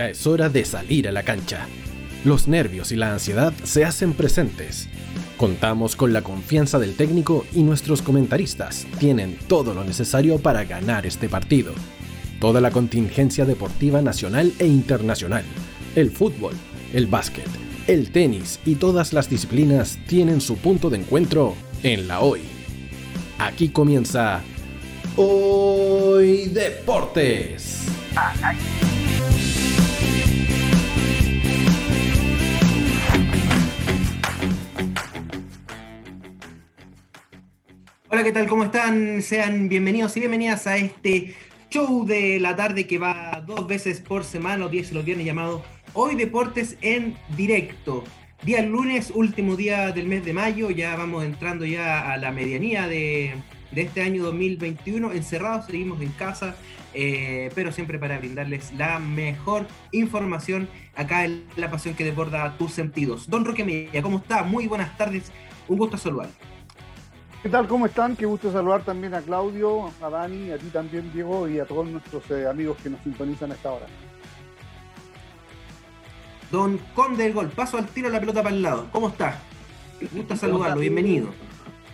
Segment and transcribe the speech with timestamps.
[0.00, 1.66] Ya es hora de salir a la cancha.
[2.24, 4.88] Los nervios y la ansiedad se hacen presentes.
[5.36, 11.04] Contamos con la confianza del técnico y nuestros comentaristas tienen todo lo necesario para ganar
[11.04, 11.74] este partido.
[12.40, 15.44] Toda la contingencia deportiva nacional e internacional,
[15.94, 16.54] el fútbol,
[16.94, 17.50] el básquet,
[17.86, 22.40] el tenis y todas las disciplinas tienen su punto de encuentro en la hoy.
[23.38, 24.40] Aquí comienza
[25.16, 27.82] Hoy Deportes.
[38.20, 38.48] Hola, ¿qué tal?
[38.48, 39.22] ¿Cómo están?
[39.22, 41.34] Sean bienvenidos y bienvenidas a este
[41.70, 45.24] show de la tarde que va dos veces por semana, los días y los viernes,
[45.24, 48.04] llamado Hoy Deportes en directo.
[48.42, 52.86] Día lunes, último día del mes de mayo, ya vamos entrando ya a la medianía
[52.88, 53.36] de,
[53.74, 55.12] este año 2021.
[55.12, 56.56] Encerrados, seguimos en casa,
[56.92, 62.72] eh, pero siempre para brindarles la mejor información acá en La Pasión que desborda tus
[62.72, 63.30] sentidos.
[63.30, 64.42] Don Roque Media, ¿cómo está?
[64.42, 65.32] Muy buenas tardes,
[65.68, 66.49] un gusto saludar.
[67.42, 67.66] ¿Qué tal?
[67.66, 68.16] ¿Cómo están?
[68.16, 71.86] Qué gusto saludar también a Claudio, a Dani, a ti también, Diego, y a todos
[71.86, 73.86] nuestros eh, amigos que nos sintonizan a esta hora.
[76.50, 78.88] Don Conde del Gol, paso al tiro la pelota para el lado.
[78.92, 79.38] ¿Cómo está?
[80.12, 81.28] Gusto saludarlo, bienvenido.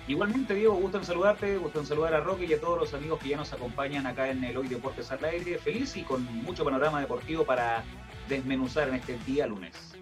[0.08, 3.20] Igualmente, Diego, gusto en saludarte, gusto en saludar a Roque y a todos los amigos
[3.20, 5.58] que ya nos acompañan acá en el Hoy Deportes al Aire.
[5.58, 7.84] Feliz y con mucho panorama deportivo para
[8.28, 9.95] desmenuzar en este día lunes.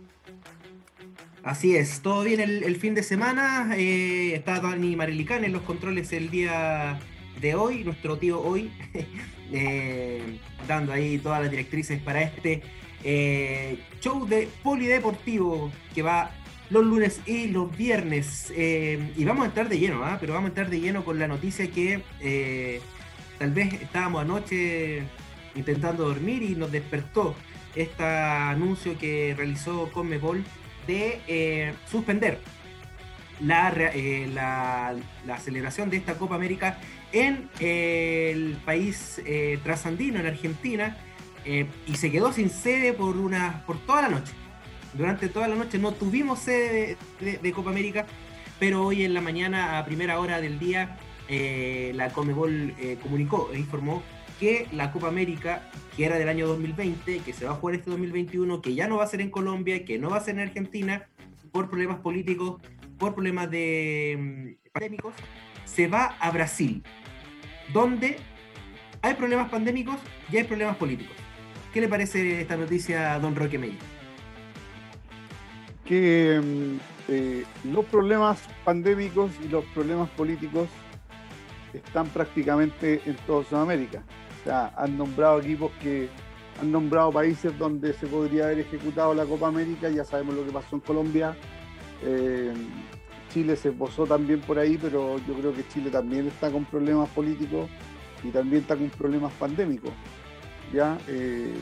[1.44, 3.74] Así es, todo bien el, fin de semana.
[3.76, 6.98] Eh, está Dani Marilicán en los controles el día
[7.38, 8.72] de hoy, nuestro tío hoy,
[9.52, 12.62] eh, dando ahí todas las directrices para este
[13.04, 16.30] eh, show de polideportivo que va
[16.70, 18.50] los lunes y los viernes.
[18.56, 20.16] y vamos a entrar de lleno, ¿ah?
[20.18, 22.80] pero vamos a entrar de lleno con la noticia que
[23.38, 25.02] tal vez estábamos anoche
[25.54, 27.34] intentando dormir y nos despertó
[27.76, 30.42] este anuncio que realizó Conmebol
[30.86, 32.38] de eh, suspender
[33.40, 34.94] eh, la,
[35.26, 36.78] la, celebración de esta Copa América
[37.12, 39.20] en eh, el país
[39.62, 40.96] trasandino, en Argentina,
[41.44, 44.32] y se quedó sin sede por, una, por toda la noche.
[44.94, 48.06] Durante toda la noche no tuvimos sede de, Copa América,
[48.58, 50.96] pero hoy en la mañana, a primera hora del día,
[51.28, 54.02] la Comebol comunicó e informó
[54.38, 55.62] que la Copa América,
[55.96, 58.96] que era del año 2020, que se va a jugar este 2021, que ya no
[58.96, 61.08] va a ser en Colombia, que no va a ser en Argentina,
[61.52, 62.60] por problemas políticos,
[62.98, 65.14] por problemas de mm, pandémicos,
[65.64, 66.82] se va a Brasil,
[67.72, 68.16] donde
[69.02, 69.96] hay problemas pandémicos
[70.32, 71.14] y hay problemas políticos.
[71.72, 73.78] ¿Qué le parece esta noticia don Roque Meyer?
[75.84, 80.68] Que mm, eh, los problemas pandémicos y los problemas políticos
[81.72, 84.02] están prácticamente en toda Sudamérica
[84.50, 86.08] han nombrado equipos que
[86.60, 90.52] han nombrado países donde se podría haber ejecutado la Copa América, ya sabemos lo que
[90.52, 91.36] pasó en Colombia.
[92.02, 92.52] Eh,
[93.32, 97.08] Chile se posó también por ahí, pero yo creo que Chile también está con problemas
[97.08, 97.68] políticos
[98.22, 99.90] y también está con problemas pandémicos.
[100.72, 100.96] ¿ya?
[101.08, 101.54] Eh,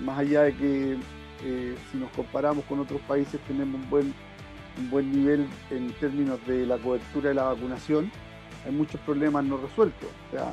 [0.00, 0.96] más allá de que
[1.44, 4.14] eh, si nos comparamos con otros países tenemos un buen,
[4.78, 8.10] un buen nivel en términos de la cobertura de la vacunación,
[8.66, 10.08] hay muchos problemas no resueltos.
[10.28, 10.52] O sea,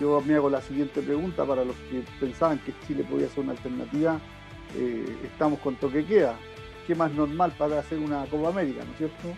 [0.00, 3.52] yo me hago la siguiente pregunta para los que pensaban que Chile podía ser una
[3.52, 4.20] alternativa.
[4.76, 6.36] Eh, estamos con toque queda.
[6.86, 9.28] ¿Qué más normal para hacer una Copa América, no es cierto?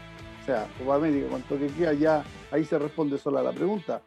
[0.43, 4.03] O sea, Copa América con toque queda, ya ahí se responde sola la pregunta.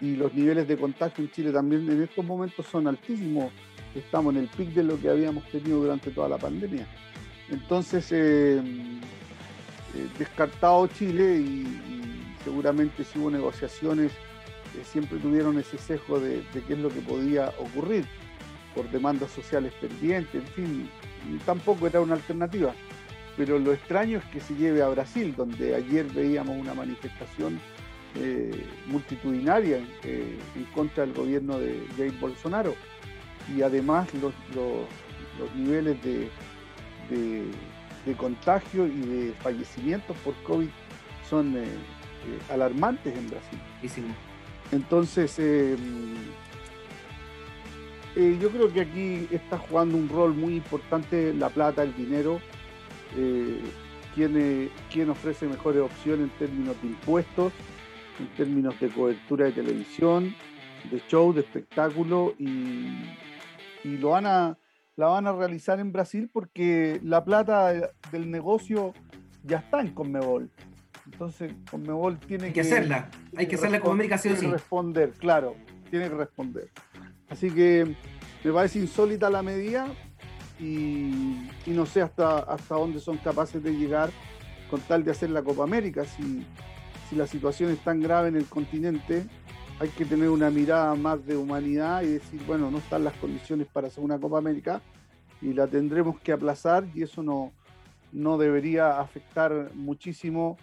[0.00, 3.52] Y los niveles de contagio en Chile también en estos momentos son altísimos.
[3.94, 6.86] Estamos en el pic de lo que habíamos tenido durante toda la pandemia.
[7.48, 14.12] Entonces, eh, eh, descartado Chile y, y seguramente si hubo negociaciones
[14.82, 18.04] siempre tuvieron ese sesgo de, qué es lo que podía ocurrir
[18.74, 20.90] por demandas sociales pendientes, en fin,
[21.46, 22.74] tampoco era una alternativa.
[23.36, 27.60] Pero lo extraño es que se lleve a Brasil, donde ayer veíamos una manifestación
[28.16, 32.74] eh, multitudinaria eh, en contra del gobierno de Jair Bolsonaro.
[33.54, 34.32] Y además los,
[35.56, 36.30] niveles de,
[38.16, 40.68] contagio y de fallecimientos por COVID
[41.28, 41.64] son eh,
[42.50, 43.58] alarmantes en Brasil.
[44.74, 45.76] Entonces, eh,
[48.16, 52.40] eh, yo creo que aquí está jugando un rol muy importante la plata, el dinero,
[53.16, 53.60] eh,
[54.16, 57.52] quién, ofrece mejores opciones en términos de impuestos,
[58.18, 60.34] en términos de cobertura de televisión,
[60.90, 62.98] de show, de espectáculo, y,
[63.84, 64.58] lo van a,
[64.96, 68.92] la van a realizar en Brasil porque la plata del negocio
[69.44, 70.50] ya está en Conmebol.
[71.06, 74.34] Entonces, Conmebol tiene hay que, hacerla, hay que hacerla como comunicación.
[74.34, 75.56] Tiene que responder, claro,
[75.90, 76.70] tiene que responder.
[77.28, 77.94] Así que
[78.42, 79.88] me parece insólita la medida,
[80.58, 84.10] y, no sé hasta, hasta dónde son capaces de llegar
[84.70, 86.04] con tal de hacer la Copa América.
[86.04, 86.46] Si,
[87.08, 89.26] si la situación es tan grave en el continente,
[89.80, 93.66] hay que tener una mirada más de humanidad y decir, bueno, no están las condiciones
[93.66, 94.80] para hacer una Copa América
[95.42, 97.52] y la tendremos que aplazar y eso no,
[98.12, 100.56] no debería afectar muchísimo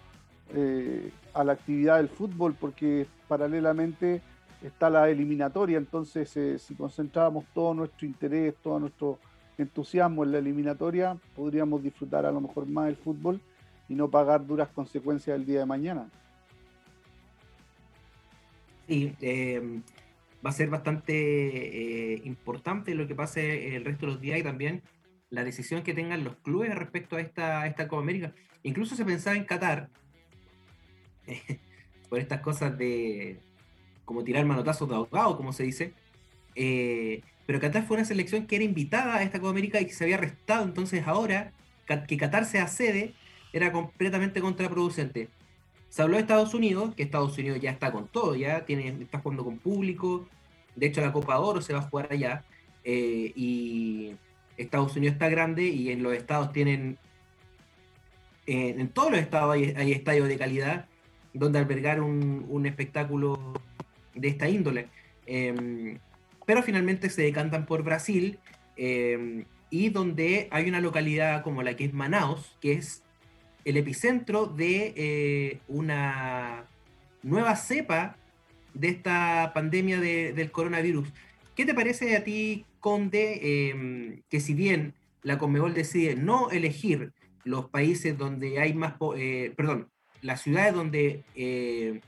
[0.53, 4.21] eh, a la actividad del fútbol porque paralelamente
[4.61, 9.19] está la eliminatoria, entonces eh, si concentrábamos todo nuestro interés, todo nuestro
[9.57, 13.41] entusiasmo en la eliminatoria, podríamos disfrutar a lo mejor más del fútbol
[13.89, 16.09] y no pagar duras consecuencias el día de mañana.
[18.87, 19.81] Sí, em,
[20.45, 24.43] va a ser bastante eh, importante lo que pase el resto de los días y
[24.43, 24.81] también
[25.29, 28.33] la decisión que tengan los clubes respecto a esta, esta Copa América.
[28.63, 29.89] Incluso se pensaba en Qatar,
[32.09, 33.39] por estas cosas de
[34.05, 35.93] como tirar manotazos de ahogado, como se dice.
[36.55, 39.93] Eh, pero Qatar fue una selección que era invitada a esta Copa América y que
[39.93, 41.53] se había restado, entonces ahora
[42.07, 43.13] que Qatar sea sede
[43.53, 45.29] era completamente contraproducente.
[45.89, 49.19] Se habló de Estados Unidos, que Estados Unidos ya está con todo, ya tiene, está
[49.19, 50.27] jugando con público,
[50.75, 52.45] de hecho la Copa Oro se va a jugar allá,
[52.83, 54.15] eh, y
[54.57, 56.97] Estados Unidos está grande y en los estados tienen,
[58.45, 60.85] en todos los estados hay, estadios de calidad
[61.33, 63.53] donde albergar un, espectáculo
[64.13, 64.87] de esta índole.
[65.25, 65.97] Em,
[66.45, 68.39] pero finalmente se decantan por Brasil
[68.75, 73.03] em, y donde hay una localidad como la que es Manaus, que es
[73.63, 76.65] el epicentro de eh, una
[77.23, 78.17] nueva cepa
[78.73, 81.09] de esta pandemia del coronavirus.
[81.55, 87.13] ¿Qué te parece a ti, Conde, em, que si bien la Conmebol decide no elegir
[87.43, 89.90] los países donde hay más, eh, perdón,
[90.21, 92.01] las ciudades donde eh,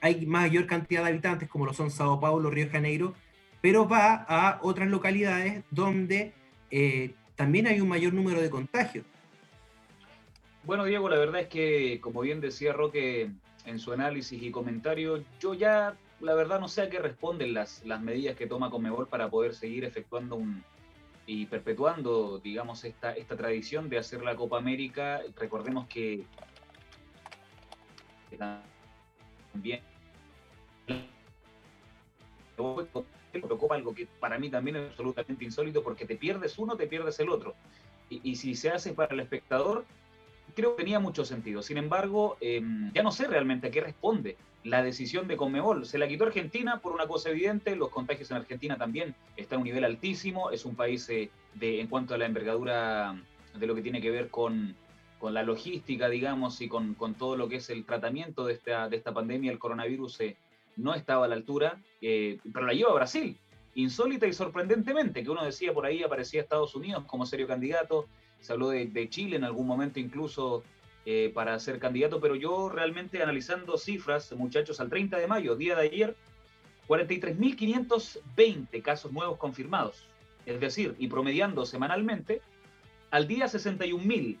[0.00, 3.14] hay mayor cantidad de habitantes, como lo son Sao Paulo, Río de Janeiro,
[3.60, 6.32] pero va a otras localidades donde
[6.70, 9.04] eh, también hay un mayor número de contagios.
[10.64, 13.30] Bueno, Diego, la verdad es que, como bien decía Roque
[13.64, 17.84] en su análisis y comentario, yo ya, la verdad, no sé a qué responden las,
[17.84, 20.62] las medidas que toma Comebol para poder seguir efectuando un,
[21.26, 25.20] y perpetuando, digamos, esta, esta tradición de hacer la Copa América.
[25.36, 26.24] Recordemos que
[28.36, 29.80] también
[33.40, 37.18] preocupa algo que para mí también es absolutamente insólito porque te pierdes uno, te pierdes
[37.20, 37.54] el otro.
[38.10, 39.84] Y, si se hace para el espectador,
[40.54, 41.60] creo que tenía mucho sentido.
[41.62, 45.84] Sin embargo, em, ya no sé realmente a qué responde la decisión de Conmebol.
[45.84, 49.60] Se la quitó Argentina por una cosa evidente, los contagios en Argentina también están a
[49.60, 53.14] un nivel altísimo, es un país eh, de, en cuanto a la envergadura
[53.54, 54.74] de lo que tiene que ver con,
[55.18, 58.88] con la logística, digamos, y con, con, todo lo que es el tratamiento de esta,
[58.88, 60.36] de esta pandemia, el coronavirus eh,
[60.76, 63.36] no estaba a la altura, eh, pero la lleva a Brasil,
[63.74, 68.06] insólita y sorprendentemente, que uno decía por ahí aparecía Estados Unidos como serio candidato,
[68.40, 70.62] se habló de, Chile en algún momento incluso
[71.04, 75.74] eh, para ser candidato, pero yo realmente analizando cifras, muchachos, al 30 de mayo, día
[75.74, 76.16] de ayer,
[76.86, 80.06] 43.520 casos nuevos confirmados,
[80.46, 82.40] es decir, y promediando semanalmente,
[83.10, 84.38] al día 61.000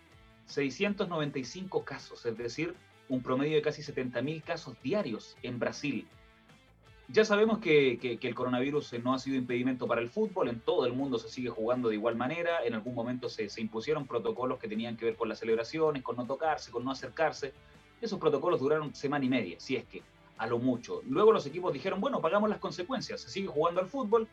[0.48, 2.74] 695 casos, es decir,
[3.08, 6.06] un promedio de casi 70.000 casos diarios en Brasil.
[7.10, 10.92] Ya sabemos que, el coronavirus no ha sido impedimento para el fútbol, en todo el
[10.92, 14.96] mundo se sigue jugando de igual manera, en algún momento se, impusieron protocolos que tenían
[14.96, 17.54] que ver con las celebraciones, con no tocarse, con no acercarse.
[18.00, 20.02] Esos protocolos duraron semana y media, si es que,
[20.36, 21.02] a lo mucho.
[21.08, 24.28] Luego los equipos dijeron, bueno, pagamos las consecuencias, se sigue jugando al fútbol,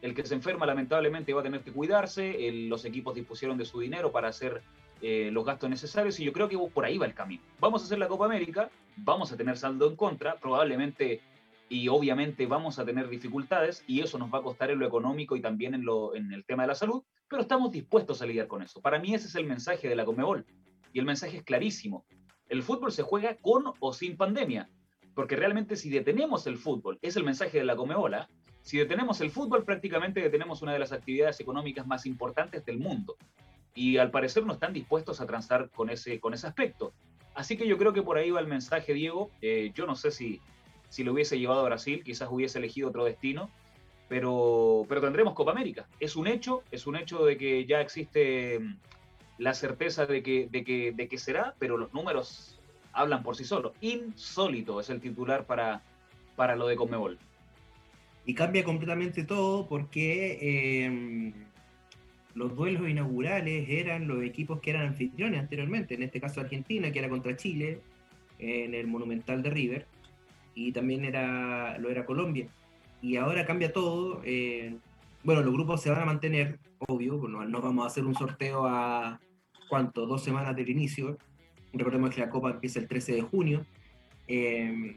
[0.00, 3.80] el que se enferma lamentablemente va a tener que cuidarse, los equipos dispusieron de su
[3.80, 4.62] dinero para hacer
[5.02, 7.42] eh, los gastos necesarios y yo creo que por ahí va el camino.
[7.58, 11.22] Vamos a hacer la Copa América, vamos a tener saldo en contra, probablemente
[11.70, 15.36] y obviamente vamos a tener dificultades y eso nos va a costar en lo económico
[15.36, 18.46] y también en, lo, en el tema de la salud, pero estamos dispuestos a lidiar
[18.46, 18.82] con eso.
[18.82, 20.44] Para mí ese es el mensaje de la Comebol
[20.92, 22.04] y el mensaje es clarísimo.
[22.48, 24.68] El fútbol se juega con o sin pandemia,
[25.14, 28.34] porque realmente si detenemos el fútbol, es el mensaje de la Comebola, ¿ah?
[28.62, 33.16] si detenemos el fútbol prácticamente detenemos una de las actividades económicas más importantes del mundo
[33.74, 36.92] y al parecer no están dispuestos a transar con ese, con ese aspecto.
[37.34, 39.30] Así que yo creo que por ahí va el mensaje, Diego.
[39.40, 40.40] Eh, yo no sé si,
[40.88, 43.50] si lo hubiese llevado a Brasil, quizás hubiese elegido otro destino,
[44.08, 45.86] pero, pero tendremos Copa América.
[46.00, 48.76] Es un hecho, es un hecho de que ya existe mm,
[49.38, 52.58] la certeza de que, de que, de que será, pero los números
[52.92, 53.72] hablan por sí solos.
[53.80, 55.82] Insólito es el titular para,
[56.34, 57.18] para lo de Conmebol.
[58.26, 60.38] Y cambia completamente todo porque...
[60.42, 61.46] Eh
[62.40, 66.98] los duelos inaugurales eran los equipos que eran anfitriones anteriormente, en este caso Argentina, que
[66.98, 67.82] era contra Chile,
[68.38, 69.86] en el Monumental de River,
[70.54, 72.48] y también era, lo era Colombia.
[73.02, 74.74] Y ahora cambia todo, eh,
[75.22, 78.64] bueno, los grupos se van a mantener, obvio, no, no vamos a hacer un sorteo
[78.66, 79.20] a,
[79.68, 80.06] ¿cuánto?
[80.06, 81.18] Dos semanas del inicio.
[81.74, 83.66] Recordemos que la Copa empieza el 13 de junio.
[84.28, 84.96] Eh,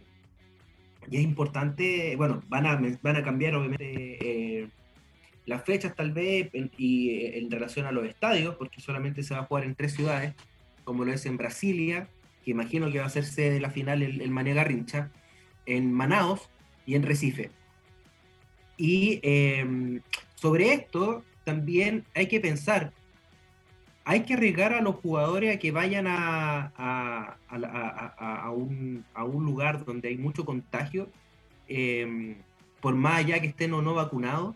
[1.12, 3.84] y es importante, bueno, van a, van a cambiar obviamente
[4.22, 4.43] eh,
[5.46, 9.42] las fechas tal vez y eh, en relación a los estadios, porque solamente se va
[9.42, 10.34] a jugar en tres ciudades,
[10.84, 12.08] como lo es en Brasilia,
[12.44, 15.12] que imagino que va a hacerse de la final el, el Mané Garrincha,
[15.66, 16.50] en Manaos
[16.86, 17.52] y en Recife.
[18.78, 20.02] Y em,
[20.36, 22.92] sobre esto también hay que pensar,
[24.06, 29.86] hay que arriesgar a los jugadores a que vayan a, a, a, a un, lugar
[29.86, 31.10] donde hay mucho contagio,
[31.68, 32.36] eh,
[32.82, 34.56] por más allá que estén o no vacunados.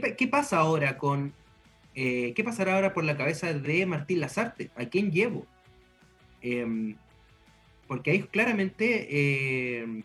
[0.00, 1.34] ¿Qué, pasa ahora con...
[1.94, 4.70] Eh, ¿Qué pasará ahora por la cabeza de Martín Lazarte?
[4.74, 5.46] ¿A quién llevo?
[6.40, 6.94] Eh,
[7.86, 10.02] porque ahí claramente em,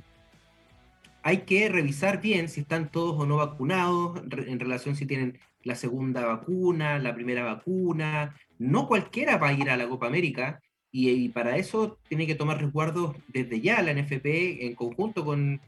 [1.24, 5.76] hay que revisar bien si están todos o no vacunados en relación si tienen la
[5.76, 10.60] segunda vacuna, la primera vacuna, no cualquiera va a ir a la Copa América
[10.92, 15.62] y, para eso tiene que tomar resguardos desde ya la NFP en conjunto con,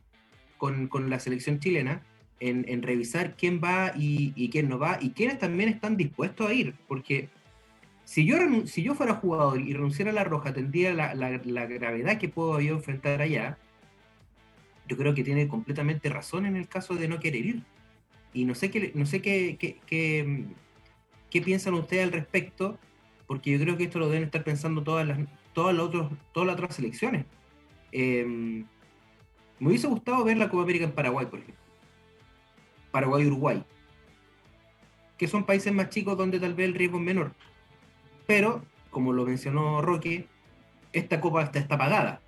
[0.58, 2.04] con, la selección chilena
[2.40, 6.74] en, revisar quién va y, quién no va y quiénes también están dispuestos a ir,
[6.88, 7.30] porque
[8.06, 12.18] si yo, si yo fuera jugador y renunciara a la roja, tendría la, la, gravedad
[12.18, 13.58] que puedo yo enfrentar allá,
[14.88, 17.64] yo creo que tiene completamente razón en el caso de no querer ir.
[18.34, 20.46] Y no sé qué, no sé qué, qué
[21.30, 22.80] ¿Qué piensan ustedes al respecto?
[23.28, 25.20] Porque yo creo que esto lo deben estar pensando todas las,
[25.54, 27.26] todas las, otros, todas las otras selecciones.
[27.92, 28.66] Em,
[29.60, 31.59] me hubiese gustado ver la Copa América en Paraguay, por ejemplo.
[32.92, 33.64] Paraguay y Uruguay.
[35.18, 37.34] Que son países más chicos donde tal vez el riesgo es menor.
[38.26, 40.28] Pero, como lo mencionó Roque,
[40.94, 42.22] esta copa está, está pagada.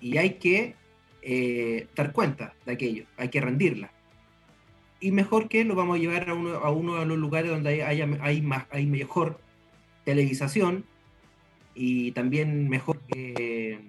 [0.00, 0.74] Y hay que
[1.22, 3.92] eh, dar cuenta de aquello, hay que rendirla
[5.00, 7.82] y mejor que lo vamos a llevar a uno, a uno de los lugares donde
[7.82, 9.40] hay, hay, más, hay mejor
[10.04, 10.84] televisación
[11.74, 13.80] y también mejor eh,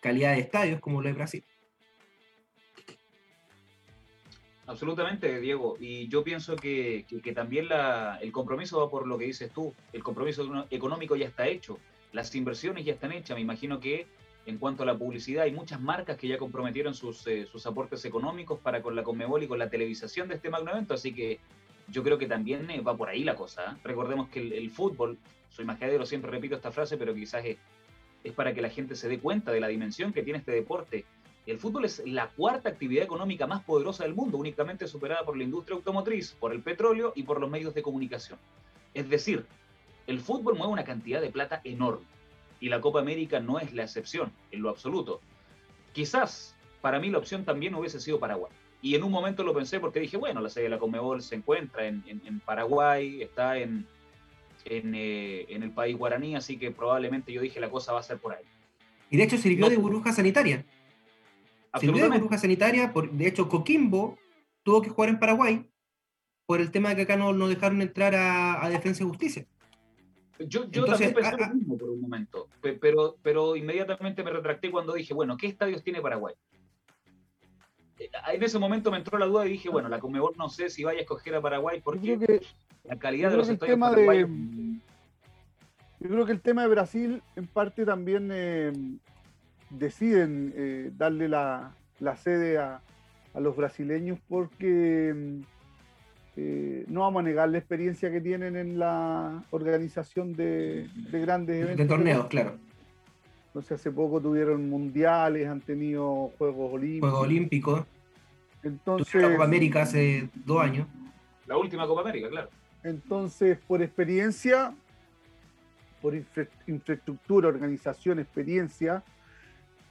[0.00, 1.44] calidad de estadios como lo de Brasil.
[4.66, 5.76] Absolutamente, Diego.
[5.80, 9.74] Y yo pienso que, que, también la, el compromiso va por lo que dices tú.
[9.92, 11.78] El compromiso económico ya está hecho.
[12.12, 13.36] Las inversiones ya están hechas.
[13.36, 14.06] Me imagino que
[14.46, 15.44] en cuanto a la publicidad.
[15.44, 19.42] Hay muchas marcas que ya comprometieron sus, eh, sus aportes económicos para con la Conmebol
[19.42, 21.38] y con la televisación de este magno evento, así que
[21.88, 23.72] yo creo que también eh, va por ahí la cosa.
[23.72, 23.80] ¿eh?
[23.84, 25.18] Recordemos que el, fútbol,
[25.50, 27.58] soy majadero, siempre repito esta frase, pero quizás es,
[28.24, 31.04] es para que la gente se dé cuenta de la dimensión que tiene este deporte.
[31.46, 35.42] El fútbol es la cuarta actividad económica más poderosa del mundo, únicamente superada por la
[35.42, 38.38] industria automotriz, por el petróleo y por los medios de comunicación.
[38.94, 39.44] Es decir,
[40.06, 42.06] el fútbol mueve una cantidad de plata enorme
[42.60, 45.20] y la Copa América no es la excepción, en lo absoluto.
[45.92, 48.52] Quizás para mí la opción también hubiese sido Paraguay.
[48.80, 51.36] Y en un momento lo pensé porque dije, bueno, la sede de la Conmebol se
[51.36, 52.02] encuentra en,
[52.44, 53.86] Paraguay, está en,
[54.64, 58.18] eh, en, el país guaraní, así que probablemente yo dije la cosa va a ser
[58.18, 58.44] por ahí.
[59.10, 60.64] Y de hecho sirvió de burbuja sanitaria.
[61.80, 64.18] Sirvió de burbuja sanitaria, por, de hecho Coquimbo
[64.62, 65.70] tuvo que jugar en Paraguay
[66.46, 69.46] por el tema de que acá no, no dejaron entrar a, a Defensa y Justicia.
[70.48, 72.48] Yo, también pensé lo mismo por un momento,
[72.80, 76.34] pero, pero inmediatamente me retracté cuando dije, bueno, ¿qué estadios tiene Paraguay?
[77.98, 80.70] Eh, en ese momento me entró la duda y dije, bueno, la Conmebol no sé
[80.70, 82.40] si vaya a escoger a Paraguay porque
[82.84, 84.26] la calidad de los estadios Paraguay...
[86.00, 88.72] yo creo que el tema de Brasil en parte también eh,
[89.78, 91.74] deciden eh, darle la,
[92.16, 92.80] sede a,
[93.34, 95.42] a, los brasileños porque
[96.36, 101.78] eh, no vamos a negar la experiencia que tienen en la organización de, grandes eventos.
[101.78, 102.56] De torneos, claro.
[103.48, 107.10] Entonces hace poco tuvieron mundiales, han tenido Juegos Olímpicos.
[107.10, 107.84] Juegos Olímpicos.
[108.62, 110.86] Entonces, la Copa América hace dos años.
[111.46, 112.48] La última Copa América, claro.
[112.82, 114.74] Entonces, por experiencia,
[116.00, 116.14] por
[116.66, 119.02] infraestructura, organización, experiencia,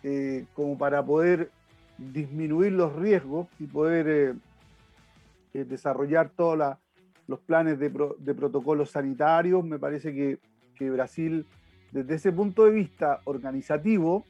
[0.03, 1.51] eh, como para poder
[1.97, 4.35] disminuir los riesgos y poder
[5.53, 6.77] eh, desarrollar todos
[7.27, 9.63] los planes de, protocolos sanitarios.
[9.63, 11.45] Me parece que, Brasil,
[11.91, 14.25] desde ese punto de vista organizativo,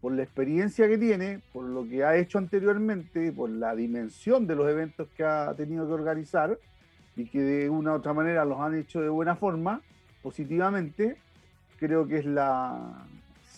[0.00, 4.56] por la experiencia que tiene, por lo que ha hecho anteriormente, por la dimensión de
[4.56, 6.58] los eventos que ha tenido que organizar
[7.14, 9.80] y que de una u otra manera los han hecho de buena forma,
[10.22, 11.16] positivamente,
[11.78, 13.06] creo que es la...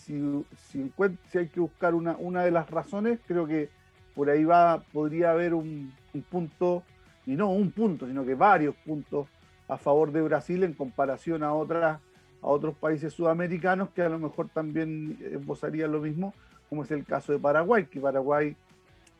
[0.05, 0.91] Si,
[1.33, 3.69] hay que buscar una, de las razones, creo que
[4.13, 6.83] por ahí va, podría haber un, un punto
[7.25, 9.27] y no un punto, sino que varios puntos
[9.67, 11.99] a favor de Brasil en comparación a, otras,
[12.41, 16.33] a otros países sudamericanos que a lo mejor también esbozarían lo mismo,
[16.69, 18.55] como es el caso de Paraguay, que Paraguay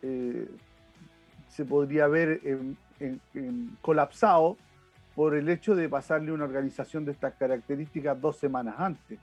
[0.02, 0.48] eh,
[1.50, 2.42] se podría ver
[3.82, 4.58] colapsado
[5.16, 9.20] por el hecho de pasarle una organización de estas características dos semanas antes.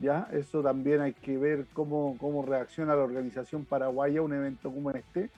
[0.00, 0.28] ¿Ya?
[0.32, 4.90] Eso también hay que ver cómo, cómo reacciona la organización paraguaya a un evento como
[4.90, 5.30] este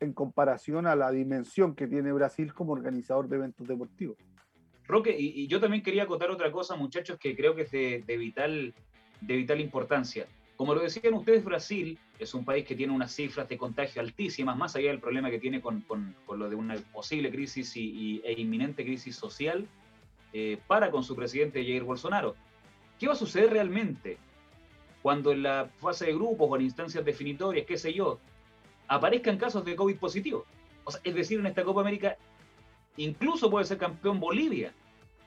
[0.00, 4.16] en comparación a la dimensión que tiene Brasil como organizador de eventos deportivos.
[4.86, 8.74] Roque, y, yo también quería acotar otra cosa, muchachos, que creo que es de, vital,
[9.20, 10.26] de vital importancia.
[10.56, 14.56] Como lo decían ustedes, Brasil es un país que tiene unas cifras de contagio altísimas,
[14.56, 18.40] más allá del problema que tiene con, con, lo de una posible crisis y, e
[18.40, 19.66] inminente crisis social,
[20.32, 22.36] eh, para con su presidente Jair Bolsonaro.
[23.04, 24.16] ¿Qué va a suceder realmente
[25.02, 28.18] cuando en la fase de grupos o en instancias definitorias, qué sé yo,
[28.88, 30.46] aparezcan casos de COVID positivo?
[30.84, 32.16] O sea, es decir, en esta Copa América
[32.96, 34.72] incluso puede ser campeón Bolivia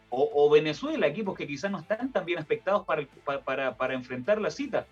[0.10, 3.06] o, Venezuela, equipos que quizás no están tan bien expectados para,
[3.46, 4.88] para, para, enfrentar la cita.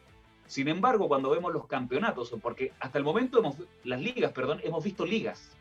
[0.46, 4.84] Sin embargo, cuando vemos los campeonatos, porque hasta el momento hemos, las ligas, perdón, hemos
[4.84, 5.58] visto ligas,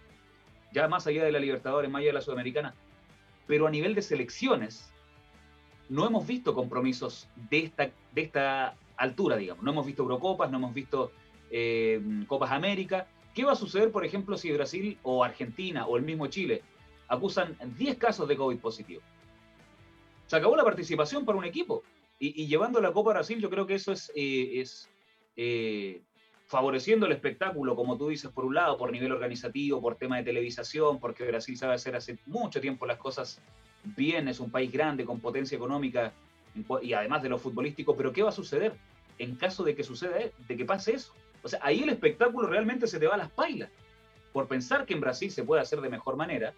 [0.74, 2.74] ya más allá de la Libertadores, más allá de la Sudamericana,
[3.46, 4.92] pero a nivel de selecciones,
[5.88, 9.62] no hemos visto compromisos de esta, de esta altura, digamos.
[9.62, 11.12] No hemos visto Eurocopas, no hemos visto
[11.50, 13.06] eh, Copas América.
[13.34, 16.62] ¿Qué va a suceder, por ejemplo, si Brasil o Argentina o el mismo Chile
[17.08, 19.02] acusan 10 casos de COVID positivo.
[20.26, 21.82] Se acabó la participación para un equipo.
[22.18, 24.64] Y, llevando la Copa Brasil, yo creo que eso es, eh,
[25.36, 26.02] eh,
[26.46, 30.22] favoreciendo el espectáculo, como tú dices, por un lado, por nivel organizativo, por tema de
[30.22, 33.42] televisación, porque Brasil sabe hacer hace mucho tiempo las cosas
[33.84, 36.12] bien, es un país grande, con potencia económica
[36.82, 38.74] y además de lo futbolístico, pero ¿qué va a suceder
[39.18, 40.16] en caso de que suceda,
[40.48, 41.12] de que pase eso?
[41.42, 43.70] O sea, ahí el espectáculo realmente se te va a las pailas.
[44.32, 46.54] Por pensar que en Brasil se puede hacer de mejor manera,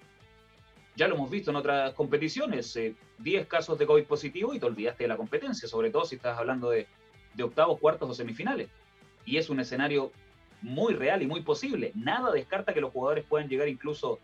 [0.97, 4.67] ya lo hemos visto en otras competiciones, 10 eh, casos de COVID positivo y te
[4.67, 6.87] olvidaste de la competencia, sobre todo si estás hablando de,
[7.43, 8.71] octavos, cuartos o semifinales.
[9.27, 10.11] Y es un escenario
[10.63, 11.93] muy real y muy posible.
[11.95, 14.21] Nada descarta que los jugadores puedan llegar incluso,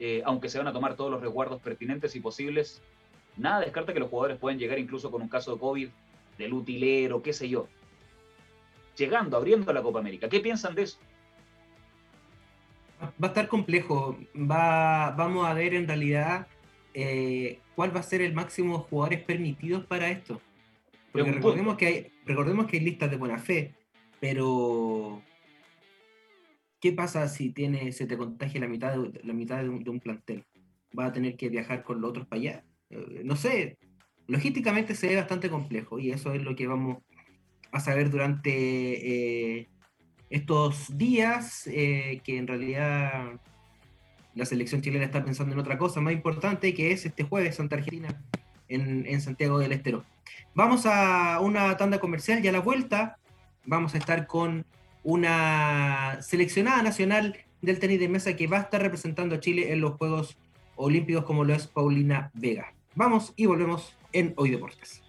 [0.00, 2.82] eh, aunque se van a tomar todos los resguardos pertinentes y posibles,
[3.36, 5.88] nada descarta que los jugadores puedan llegar incluso con un caso de COVID,
[6.38, 7.66] del utilero, qué sé yo.
[8.96, 10.28] Llegando, abriendo la Copa América.
[10.28, 10.98] ¿Qué piensan de eso?
[13.00, 14.18] va a estar complejo.
[14.34, 16.46] Va, vamos a ver en realidad
[16.94, 20.40] eh, cuál va a ser el máximo de jugadores permitidos para esto.
[21.12, 23.74] Porque recordemos que, hay, recordemos que hay listas de buena fe,
[24.20, 25.22] pero
[26.80, 30.44] ¿qué pasa si tiene, se te contagia la mitad de, la mitad de un, plantel?
[30.98, 32.64] ¿Va a tener que viajar con los otros para allá?
[32.90, 33.78] Eh, no sé,
[34.26, 36.98] logísticamente se ve bastante complejo y eso es lo que vamos
[37.72, 38.50] a saber durante
[39.60, 39.68] eh,
[40.30, 43.40] estos días eh, que en realidad
[44.34, 47.76] la selección chilena está pensando en otra cosa más importante que es este jueves Santa
[47.76, 48.22] Argentina
[48.68, 50.04] en, Santiago del Estero.
[50.54, 53.18] Vamos a una tanda comercial y a la vuelta
[53.64, 54.64] vamos a estar con
[55.02, 59.80] una seleccionada nacional del tenis de mesa que va a estar representando a Chile en
[59.80, 60.36] los Juegos
[60.76, 62.72] Olímpicos como lo es Paulina Vega.
[62.94, 65.02] Vamos y volvemos en Hoy Deportes.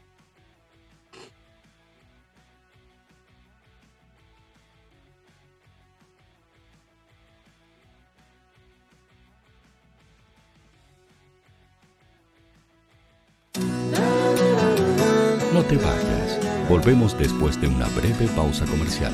[15.54, 16.70] No te vayas.
[16.70, 19.14] Volvemos después de una breve pausa comercial.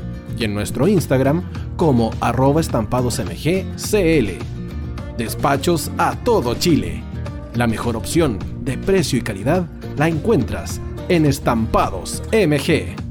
[0.37, 1.43] y en nuestro Instagram
[1.77, 4.29] como arroba estampadosmgcl.
[5.17, 7.03] Despachos a todo Chile.
[7.55, 9.67] La mejor opción de precio y calidad
[9.97, 13.10] la encuentras en Estampados MG.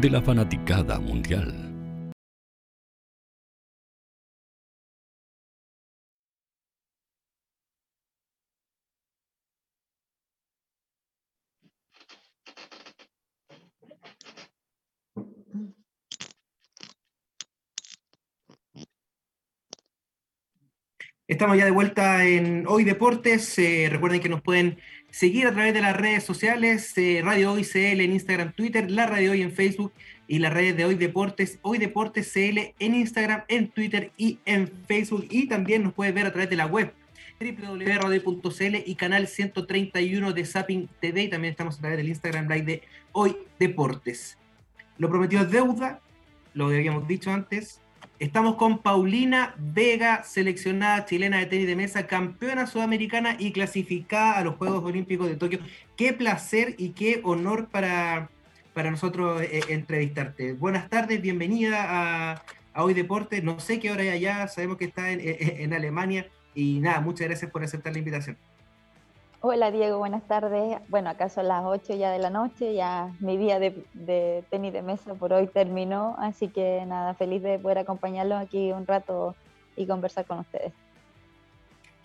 [0.00, 1.66] de la fanaticada mundial.
[21.28, 23.58] Estamos ya de vuelta en Hoy Deportes.
[23.58, 24.78] Eh, recuerden que nos pueden
[25.16, 29.06] seguir a través de las redes sociales, eh, Radio Hoy CL en Instagram, Twitter, la
[29.06, 29.94] Radio Hoy en Facebook
[30.28, 34.68] y las redes de Hoy Deportes, Hoy Deportes CL en Instagram, en Twitter y en
[34.86, 35.26] Facebook.
[35.30, 36.92] Y también nos puede ver a través de la web
[37.40, 41.22] www.radio.cl y canal 131 de Zapping TV.
[41.22, 44.36] Y también estamos a través del Instagram Live de Hoy Deportes.
[44.98, 45.98] Lo prometido es deuda,
[46.52, 47.80] lo que habíamos dicho antes.
[48.18, 54.44] Estamos con Paulina Vega, seleccionada chilena de tenis de mesa, campeona sudamericana y clasificada a
[54.44, 55.58] los Juegos Olímpicos de Tokio.
[55.98, 58.30] Qué placer y qué honor para,
[58.72, 60.54] para nosotros eh, entrevistarte.
[60.54, 62.32] Buenas tardes, bienvenida
[62.72, 63.44] a, Hoy Deportes.
[63.44, 66.26] No sé qué hora hay allá, sabemos que está en, en Alemania.
[66.54, 68.38] Y nada, muchas gracias por aceptar la invitación.
[69.42, 70.78] Hola Diego, buenas tardes.
[70.88, 74.82] Bueno, acá son las 8 ya de la noche, ya mi día de, tenis de
[74.82, 79.36] mesa por hoy terminó, así que nada, feliz de poder acompañarlos aquí un rato
[79.76, 80.72] y conversar con ustedes.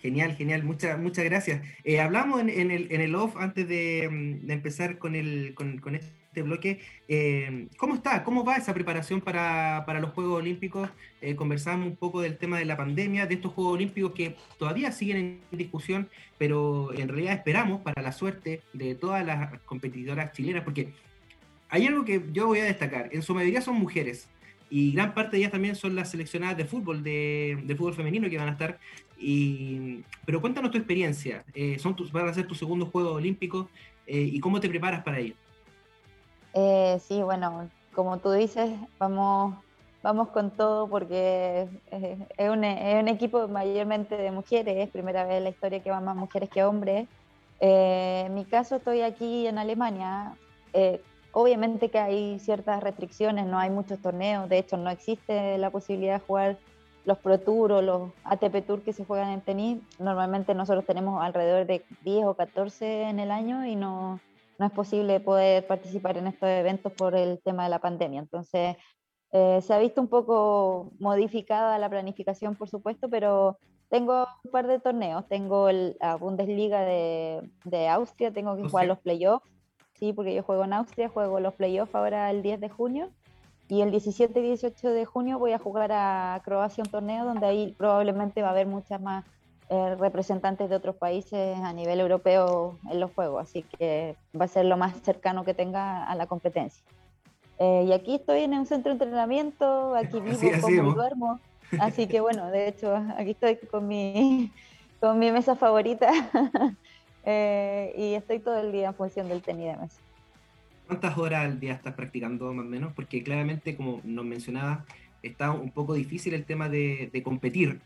[0.00, 1.62] Genial, genial, muchas muchas gracias.
[1.84, 5.94] Eh, hablamos en, el, en el off antes de, mm, empezar con, el, con, con
[5.94, 6.80] este este bloque.
[7.08, 8.24] Eh, ¿Cómo está?
[8.24, 10.88] ¿Cómo va esa preparación para, los Juegos Olímpicos?
[11.20, 14.92] Eh, conversamos un poco del tema de la pandemia, de estos Juegos Olímpicos que todavía
[14.92, 20.64] siguen en discusión, pero en realidad esperamos para la suerte de todas las competidoras chilenas,
[20.64, 20.94] porque
[21.68, 23.10] hay algo que yo voy a destacar.
[23.12, 24.28] En su mayoría son mujeres.
[24.70, 28.38] Y gran parte de ellas también son las seleccionadas de fútbol, de, fútbol femenino que
[28.38, 28.78] van a estar.
[29.18, 31.44] Y, pero cuéntanos tu experiencia.
[31.52, 33.66] Eh, son tus, van a ser tus segundos Juegos Olímpicos
[34.06, 35.34] y cómo te preparas para ello.
[36.54, 39.54] Eh, sí, bueno, como tú dices, vamos,
[40.02, 42.64] vamos con todo porque es, un,
[43.08, 46.64] equipo mayormente de mujeres, es primera vez en la historia que van más mujeres que
[46.64, 47.08] hombres.
[47.60, 50.34] Eh, en mi caso estoy aquí en Alemania.
[50.72, 55.70] Eh, obviamente que hay ciertas restricciones, no hay muchos torneos, de hecho no existe la
[55.70, 56.58] posibilidad de jugar
[57.04, 59.78] los Pro Tour o los ATP Tour que se juegan en tenis.
[59.98, 64.20] Normalmente nosotros tenemos alrededor de 10 o 14 en el año y no,
[64.62, 68.20] no es posible poder participar en estos eventos por el tema de la pandemia.
[68.20, 68.76] Entonces,
[69.32, 74.68] eh, se ha visto un poco modificada la planificación, por supuesto, pero tengo un par
[74.68, 75.26] de torneos.
[75.26, 79.50] Tengo la Bundesliga de, de, Austria, tengo que jugar los playoffs,
[79.94, 83.10] sí, porque yo juego en Austria, juego los playoffs ahora el 10 de junio.
[83.68, 87.46] Y el 17 y 18 de junio voy a jugar a Croacia un torneo donde
[87.46, 89.24] ahí probablemente va a haber muchas más
[89.72, 94.48] eh, representantes de otros países a nivel europeo en los juegos, así que va a
[94.48, 96.84] ser lo más cercano que tenga a la competencia.
[97.58, 101.40] Eh, y aquí estoy en un centro de entrenamiento, aquí vivo, como duermo,
[101.80, 104.52] así que bueno, de hecho aquí estoy con mi,
[105.00, 106.10] con mi mesa favorita
[107.24, 110.00] eh, y estoy todo el día en función del tenis de mesa.
[110.86, 112.92] ¿Cuántas horas al día estás practicando más o menos?
[112.92, 114.84] Porque claramente, como nos mencionaba,
[115.22, 117.80] está un poco difícil el tema de, de competir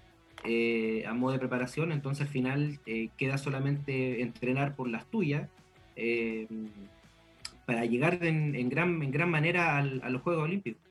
[0.45, 5.49] eh, a modo de preparación, entonces al final eh, queda solamente entrenar por las tuyas
[5.97, 6.47] eh,
[7.65, 10.83] para llegar en, gran, en gran manera a los Juegos Olímpicos.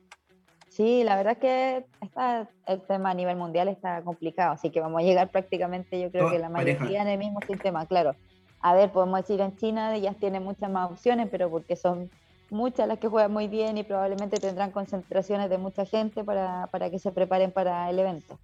[0.75, 4.81] Sí, la verdad es que está, el tema a nivel mundial está complicado, así que
[4.81, 8.13] vamos a llegar prácticamente, yo creo que la mayoría en el mismo sistema, claro.
[8.59, 12.09] A ver, podemos decir en China ellas tienen muchas más opciones, pero porque son
[12.49, 16.89] muchas las que juegan muy bien y probablemente tendrán concentraciones de mucha gente para, para
[16.89, 18.37] que se preparen para el evento.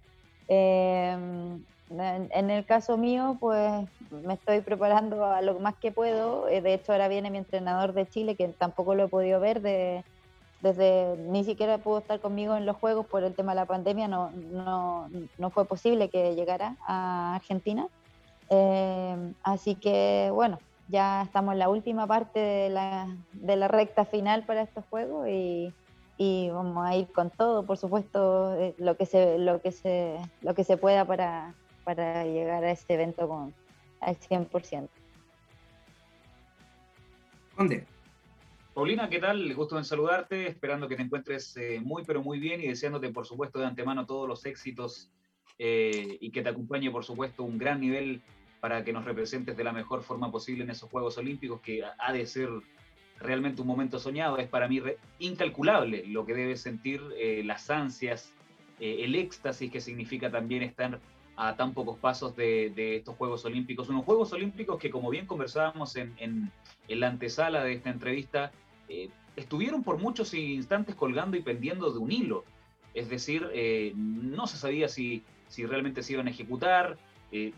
[0.54, 6.46] Em, en, el caso mío, pues me estoy preparando a lo más que puedo.
[6.48, 9.62] Eh, de hecho, ahora viene mi entrenador de Chile, que tampoco lo he podido ver
[9.62, 10.04] de,
[10.60, 14.08] desde ni siquiera pudo estar conmigo en los juegos por el tema de la pandemia,
[14.08, 17.86] no, no, no fue posible que llegara a Argentina.
[18.50, 24.04] Em, así que bueno, ya estamos en la última parte de la, de la recta
[24.04, 25.72] final para estos juegos y,
[26.22, 30.20] y vamos a ir con todo, por supuesto, eh, lo que se, lo que se,
[30.40, 33.52] lo que se pueda para, para llegar a este evento con
[34.00, 34.88] al 100%.
[37.58, 37.84] ¿Dónde?
[38.72, 39.52] Paulina, ¿qué tal?
[39.54, 43.26] Gusto en saludarte, esperando que te encuentres eh, muy, pero muy bien y deseándote, por
[43.26, 45.10] supuesto, de antemano todos los éxitos
[45.58, 48.22] eh, y que te acompañe, por supuesto, un gran nivel
[48.60, 52.12] para que nos representes de la mejor forma posible en esos Juegos Olímpicos, que ha
[52.12, 52.48] de ser
[53.22, 54.80] realmente un momento soñado, es para mí
[55.18, 58.32] incalculable lo que debe sentir eh, las ansias,
[58.80, 61.00] eh, el éxtasis que significa también estar
[61.36, 63.88] a tan pocos pasos de, estos Juegos Olímpicos.
[63.88, 66.50] Unos Juegos Olímpicos que, como bien conversábamos en,
[66.88, 68.52] la antesala de esta entrevista,
[68.88, 72.44] eh, estuvieron por muchos instantes colgando y pendiendo de un hilo.
[72.92, 73.48] Es decir,
[73.94, 75.24] no se sabía si
[75.56, 76.98] realmente se iban a ejecutar,
[77.32, 77.52] eh,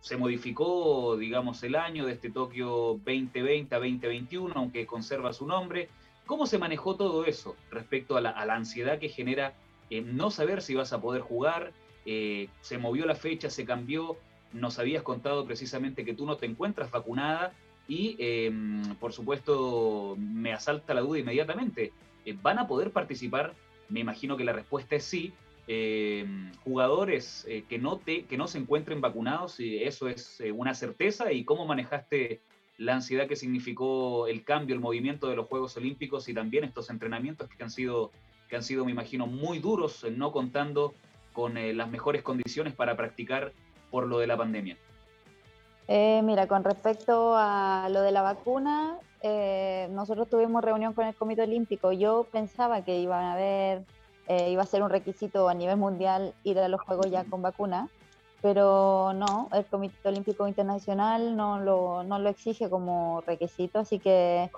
[0.00, 5.88] se modificó, digamos, el año de este Tokio 2020 a 2021, aunque conserva su nombre.
[6.26, 9.54] ¿Cómo se manejó todo eso respecto a la, ansiedad que genera
[9.90, 11.72] no saber si vas a poder jugar,
[12.06, 14.16] eh, se movió la fecha, se cambió,
[14.52, 17.52] nos habías contado precisamente que tú no te encuentras vacunada
[17.88, 21.92] y, em, por supuesto, me asalta la duda inmediatamente.
[22.24, 23.54] Eh, ¿Van a poder participar?
[23.88, 25.32] Me imagino que la respuesta es sí.
[25.72, 31.32] Em, jugadores eh, que, no te, que no se encuentren vacunados, eso es una certeza.
[31.32, 32.40] ¿Y cómo manejaste
[32.76, 36.90] la ansiedad que significó el cambio, el movimiento de los Juegos Olímpicos y también estos
[36.90, 38.10] entrenamientos que han sido,
[38.48, 40.94] que han sido me imagino, muy duros, no contando
[41.34, 43.52] con eh, las mejores condiciones para practicar
[43.90, 44.76] por lo de la pandemia?
[45.88, 51.14] Eh, mira, con respecto a lo de la vacuna, eh, nosotros tuvimos reunión con el
[51.14, 51.92] Comité Olímpico.
[51.92, 53.82] Yo pensaba que iban a haber,
[54.50, 57.88] iba a ser un requisito a nivel mundial ir a los Juegos ya con vacuna,
[58.42, 64.50] pero no, el Comité Olímpico Internacional no lo, no lo exige como requisito, así que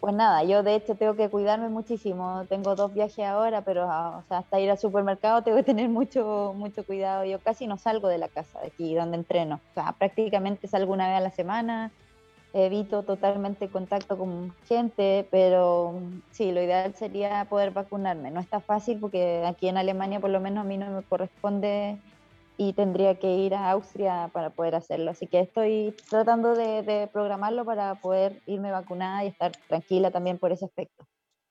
[0.00, 2.44] pues nada, yo de hecho tengo que cuidarme muchísimo.
[2.48, 5.88] Tengo dos viajes ahora, pero ah, o sea, hasta ir al supermercado tengo que tener
[5.88, 7.24] mucho, mucho cuidado.
[7.24, 9.60] Yo casi no salgo de la casa de aquí donde entreno.
[9.70, 11.90] O sea, prácticamente salgo una vez a la semana.
[12.56, 18.30] Evito totalmente contacto con gente, pero sí, lo ideal sería poder vacunarme.
[18.30, 21.98] No está fácil porque aquí en Alemania por lo menos a mí no me corresponde
[22.56, 25.10] y tendría que ir a Austria para poder hacerlo.
[25.10, 30.50] Así que estoy tratando de, programarlo para poder irme vacunada y estar tranquila también por
[30.50, 31.06] ese aspecto.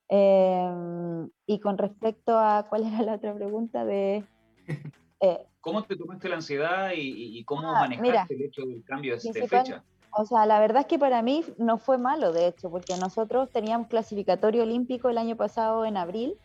[0.10, 4.24] Em, y con respecto a cuál era la otra pregunta de...
[5.22, 9.48] Eh, ¿Cómo te tomaste la ansiedad y, cómo ah, manejaste el hecho del cambio de,
[9.48, 9.82] fecha?
[10.18, 13.50] O sea, la verdad es que para mí no fue malo, de hecho, porque nosotros
[13.52, 16.38] teníamos clasificatorio olímpico el año pasado en abril,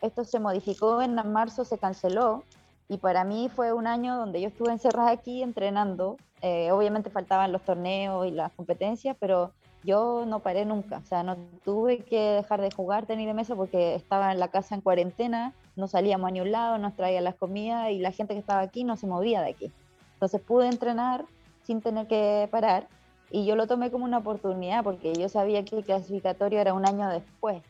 [0.00, 2.42] esto se modificó en marzo, se canceló,
[2.88, 6.16] y para mí fue un año donde yo estuve encerrada aquí entrenando.
[6.42, 9.52] Eh, obviamente faltaban los torneos y las competencias, pero
[9.84, 10.98] yo no paré nunca.
[10.98, 14.48] O sea, no tuve que dejar de jugar tenis de mesa porque estaba en la
[14.48, 18.34] casa en cuarentena, no salíamos a ningún lado, nos traían las comidas y la gente
[18.34, 19.72] que estaba aquí no se movía de aquí.
[20.14, 21.24] Entonces pude entrenar
[21.62, 22.88] sin tener que parar
[23.32, 26.86] y yo lo tomé como una oportunidad porque yo sabía que el clasificatorio era un
[26.86, 27.62] año después.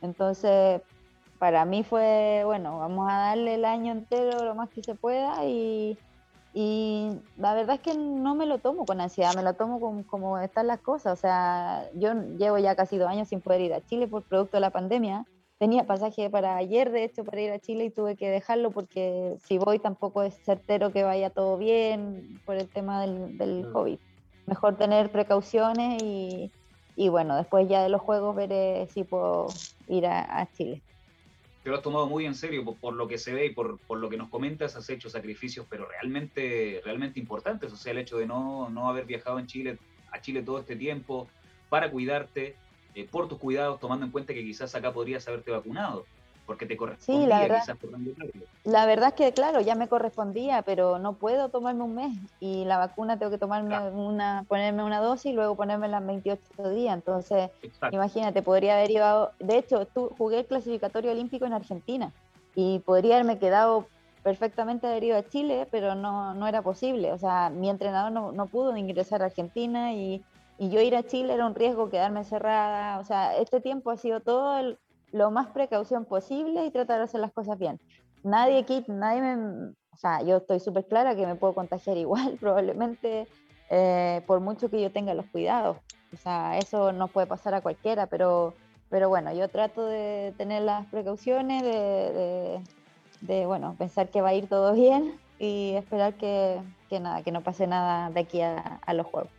[0.00, 0.80] Entonces
[1.38, 5.44] para mí fue, bueno, vamos a darle el año entero lo más que se pueda
[5.44, 5.98] y,
[6.54, 10.06] y la verdad es que no me lo tomo con ansiedad, me lo tomo como,
[10.06, 11.18] como están las cosas.
[11.18, 14.56] O sea, yo llevo ya casi dos años sin poder ir a Chile por producto
[14.56, 15.26] de la pandemia.
[15.58, 19.36] Tenía pasaje para ayer, de hecho, para ir a Chile y tuve que dejarlo porque
[19.44, 23.98] si voy tampoco es certero que vaya todo bien por el tema del, del COVID.
[24.46, 26.50] Mejor tener precauciones y,
[26.96, 29.46] y, bueno, después ya de los juegos veré si puedo
[29.88, 30.82] ir a Chile
[31.62, 33.98] te lo has tomado muy en serio por, lo que se ve y por, por,
[33.98, 37.72] lo que nos comentas, has hecho sacrificios, pero realmente, realmente importantes.
[37.72, 39.78] O sea, el hecho de no, no haber viajado en Chile,
[40.10, 41.28] a Chile todo este tiempo
[41.68, 42.56] para cuidarte,
[42.94, 46.04] eh, por tus cuidados, tomando en cuenta que quizás acá podrías haberte vacunado
[46.52, 47.78] porque te correspondía sí, la verdad,
[48.64, 52.66] La verdad es que, claro, ya me correspondía, pero no puedo tomarme un mes y
[52.66, 56.92] la vacuna tengo que tomarme una, ponerme una dosis y luego ponerme las 28 días.
[56.92, 57.50] Entonces,
[57.90, 62.12] imagínate, podría haber ido, de hecho, tú, jugué el clasificatorio olímpico en Argentina
[62.54, 63.86] y podría haberme quedado
[64.22, 67.12] perfectamente haber ido a Chile, pero no, no era posible.
[67.12, 70.22] O sea, mi entrenador no, no pudo ingresar a Argentina y,
[70.58, 72.98] y yo ir a Chile era un riesgo quedarme encerrada.
[72.98, 74.78] O sea, este tiempo ha sido todo el,
[75.12, 77.78] lo más precaución posible y tratar de hacer las cosas bien.
[78.24, 82.36] Nadie aquí, nadie me, o sea, yo estoy súper clara que me puedo contagiar igual,
[82.40, 83.28] probablemente,
[83.70, 85.76] eh, por mucho que yo tenga los cuidados.
[86.12, 88.54] O sea, eso no puede pasar a cualquiera, pero,
[88.90, 92.60] pero bueno, yo trato de tener las precauciones, de,
[93.20, 97.32] de, bueno, pensar que va a ir todo bien y esperar que, que nada, que
[97.32, 99.30] no pase nada de aquí a, a los juegos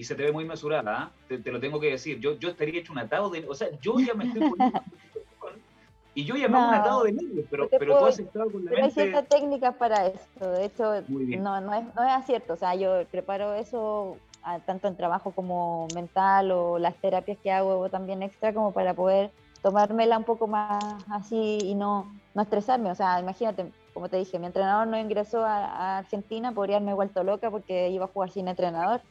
[0.00, 1.10] y se te ve muy mesurada, ¿ah?
[1.28, 2.18] te, lo tengo que decir.
[2.20, 3.46] Yo, yo estaría hecho un atado de.
[3.46, 4.80] O sea, yo ya me estoy poniendo.
[6.14, 8.70] y yo me hago un atado de nervios, pero, pero tú has estado con la
[8.70, 8.98] pero mente.
[8.98, 10.52] Hay ciertas técnicas para esto.
[10.52, 12.54] De hecho, no, no, es, no es acierto.
[12.54, 14.16] O sea, yo preparo eso
[14.64, 19.30] tanto en trabajo como mental o las terapias que hago también extra como para poder
[19.60, 22.90] tomármela un poco más así y no, no estresarme.
[22.90, 26.94] O sea, imagínate, como te dije, mi entrenador no ingresó a, a Argentina, podría haberme
[26.94, 29.02] vuelto loca porque iba a jugar sin entrenador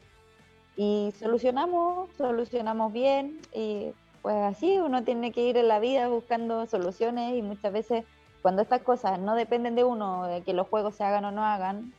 [0.81, 6.65] y solucionamos, solucionamos bien y pues así uno tiene que ir en la vida buscando
[6.67, 8.05] soluciones y muchas veces
[8.41, 11.43] cuando estas cosas no dependen de uno, de que los juegos se hagan o no
[11.43, 11.91] hagan,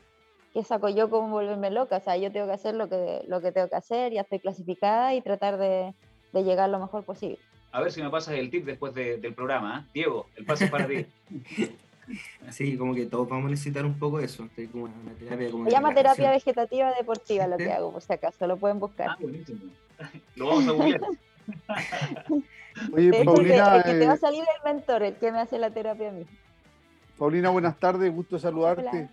[0.54, 1.98] ¿qué saco yo como volverme loca?
[1.98, 4.38] O sea, yo tengo que hacer lo que, lo que tengo que hacer, ya estoy
[4.38, 5.92] clasificada y tratar de,
[6.32, 7.38] de llegar lo mejor posible.
[7.72, 9.84] A ver si me pasas el tip después del programa.
[9.84, 9.90] ¿eh?
[9.92, 11.04] Diego, el paso es para ti.
[12.50, 14.48] Sí, como que todos vamos a necesitar un poco de eso.
[14.72, 18.56] como una terapia Se llama terapia vegetativa deportiva lo que hago, por si acaso, lo
[18.56, 19.10] pueden buscar.
[19.10, 19.60] Ah, buenísimo.
[20.36, 21.00] Lo vamos a googlear.
[22.92, 25.70] Oye, Paulina, que, te va a eh, salir el mentor, el que me hace la
[25.70, 26.24] terapia a mí.
[27.18, 29.08] Paulina, buenas tardes, gusto saludarte.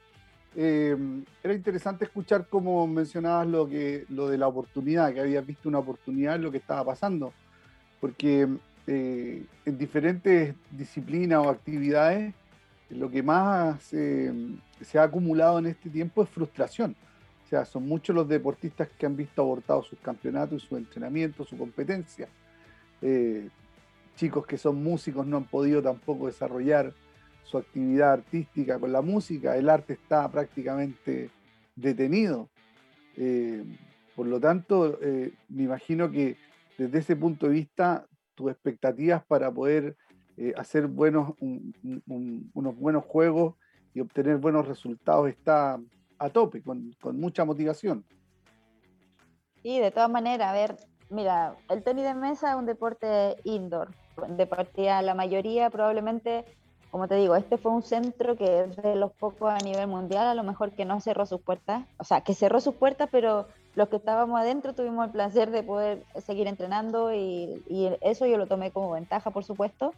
[0.56, 0.96] Eh,
[1.44, 5.80] era interesante escuchar cómo mencionabas lo, que, lo de la oportunidad, que habías visto una
[5.80, 7.34] oportunidad en lo que estaba pasando,
[8.00, 8.48] porque
[8.88, 12.34] eh, en diferentes disciplinas o actividades,
[12.90, 16.96] lo que más se ha acumulado en este tiempo es frustración.
[17.48, 21.46] O sea, son muchos los deportistas que han visto abortados sus campeonatos y su entrenamiento,
[21.46, 22.28] su competencia.
[23.02, 23.48] Eh,
[24.18, 26.94] chicos que son músicos no han podido tampoco desarrollar
[27.44, 31.30] su actividad artística con la música, el arte está prácticamente
[31.76, 32.50] detenido.
[33.16, 33.64] Eh,
[34.14, 36.36] por lo tanto, eh, me imagino que
[36.78, 39.96] desde ese punto de vista, tus expectativas para poder
[40.38, 43.56] eh, hacer buenos, unos buenos juegos
[43.94, 45.80] y obtener buenos resultados está
[46.20, 48.06] a tope, con, con mucha motivación.
[49.64, 50.78] Sí, de todas maneras, a ver,
[51.10, 53.90] mira, el tenis de mesa es un deporte indoor.
[54.30, 56.46] De partida, la mayoría probablemente
[56.92, 60.28] como te digo, este fue un centro que es de los pocos a nivel mundial,
[60.28, 63.48] a lo mejor que no cerró sus puertas, o sea, que cerró sus puertas, pero
[63.76, 67.62] los que estábamos adentro tuvimos el placer de poder seguir entrenando y,
[68.02, 69.94] eso yo lo tomé como ventaja, por supuesto.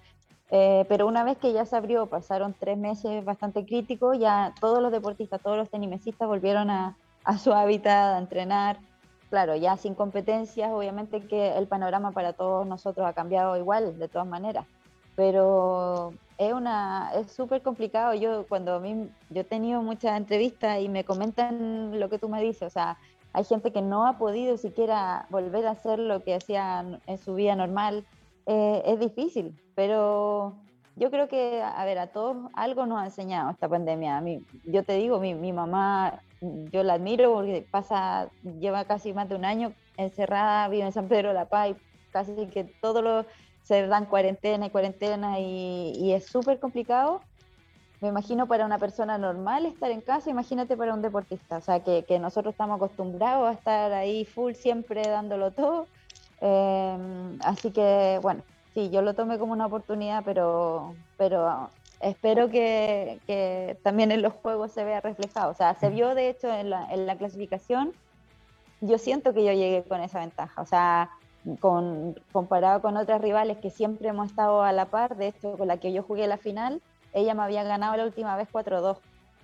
[0.52, 4.82] Eh, pero una vez que ya se abrió, pasaron tres meses bastante críticos, ya todos
[4.82, 8.80] los deportistas, todos los tenimesistas volvieron a, a su hábitat, a entrenar.
[9.30, 14.08] Claro, ya sin competencias, obviamente que el panorama para todos nosotros ha cambiado igual, de
[14.08, 14.66] todas maneras.
[15.16, 18.16] Pero es una es súper complicado.
[18.16, 22.28] Yo cuando a mí yo he tenido muchas entrevistas y me comentan lo que tú
[22.28, 22.98] me dices, o sea,
[23.34, 27.36] hay gente que no ha podido siquiera volver a hacer lo que hacía en su
[27.36, 28.06] vida normal.
[28.52, 30.56] Eh, es difícil, pero
[30.96, 34.18] yo creo que, a ver, a todos algo nos ha enseñado esta pandemia.
[34.18, 38.28] A mí, yo te digo, mi, mi mamá, yo la admiro porque pasa,
[38.60, 41.76] lleva casi más de un año encerrada, vive en San Pedro de la Paz y
[42.12, 43.28] casi que todos los
[43.62, 47.22] se dan cuarentena y cuarentena y, es súper complicado.
[48.02, 51.84] Me imagino para una persona normal estar en casa, imagínate para un deportista, o sea,
[51.84, 55.86] que, nosotros estamos acostumbrados a estar ahí full siempre dándolo todo.
[56.42, 61.70] Em, así que, bueno, sí, yo lo tomé como una oportunidad, pero, pero
[62.00, 65.52] espero que, también en los juegos se vea reflejado.
[65.52, 67.94] O sea, se vio de hecho en la, en la clasificación,
[68.82, 70.62] yo siento que yo llegué con esa ventaja.
[70.62, 71.10] O sea,
[71.60, 75.68] con, comparado con otras rivales que siempre hemos estado a la par, de hecho con
[75.68, 76.82] la que yo jugué la final,
[77.14, 78.98] ella me había ganado la última vez 4-2.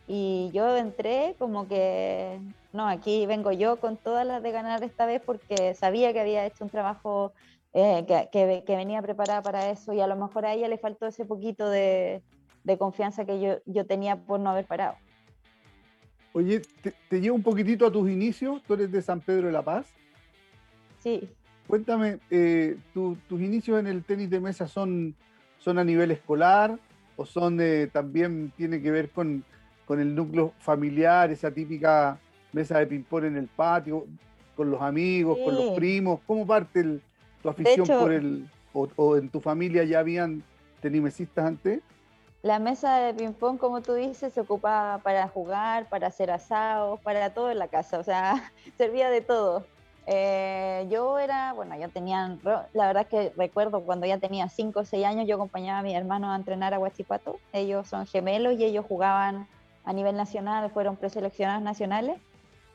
[0.08, 2.40] Y yo entré como que,
[2.74, 6.46] no, aquí vengo yo con todas las de ganar esta vez porque sabía que había
[6.46, 7.34] hecho un trabajo
[7.74, 11.08] eh, que, que, venía preparada para eso y a lo mejor a ella le faltó
[11.08, 12.22] ese poquito de,
[12.64, 14.96] de confianza que yo, yo, tenía por no haber parado.
[16.34, 19.54] Oye, te, te llevo un poquitito a tus inicios, tú eres de San Pedro de
[19.54, 19.88] la Paz.
[21.00, 21.28] Sí.
[21.68, 25.16] Cuéntame, eh, ¿tus inicios en el tenis de mesa son,
[25.58, 26.78] son a nivel escolar
[27.16, 29.44] o son eh, también tiene que ver con,
[29.94, 32.18] el núcleo familiar, esa típica
[32.52, 34.06] mesa de ping-pong en el patio,
[34.56, 36.20] con los amigos, con los primos?
[36.26, 37.00] ¿Cómo parte
[37.42, 38.50] tu afición por el...
[38.74, 40.44] O, en tu familia ya habían
[40.82, 41.80] tenimesistas antes?
[42.42, 47.34] La mesa de ping-pong, como tú dices, se ocupaba para jugar, para hacer asados, para
[47.34, 49.66] todo en la casa, o sea, servía de todo.
[50.08, 54.82] Eh, yo era, bueno, ya tenían, la verdad es que recuerdo cuando ya tenía 5
[54.82, 57.40] o 6 años, yo acompañaba a mi hermano a entrenar a Huachipato.
[57.54, 59.48] Ellos son gemelos y ellos jugaban
[59.86, 62.18] a nivel nacional, fueron preseleccionados nacionales.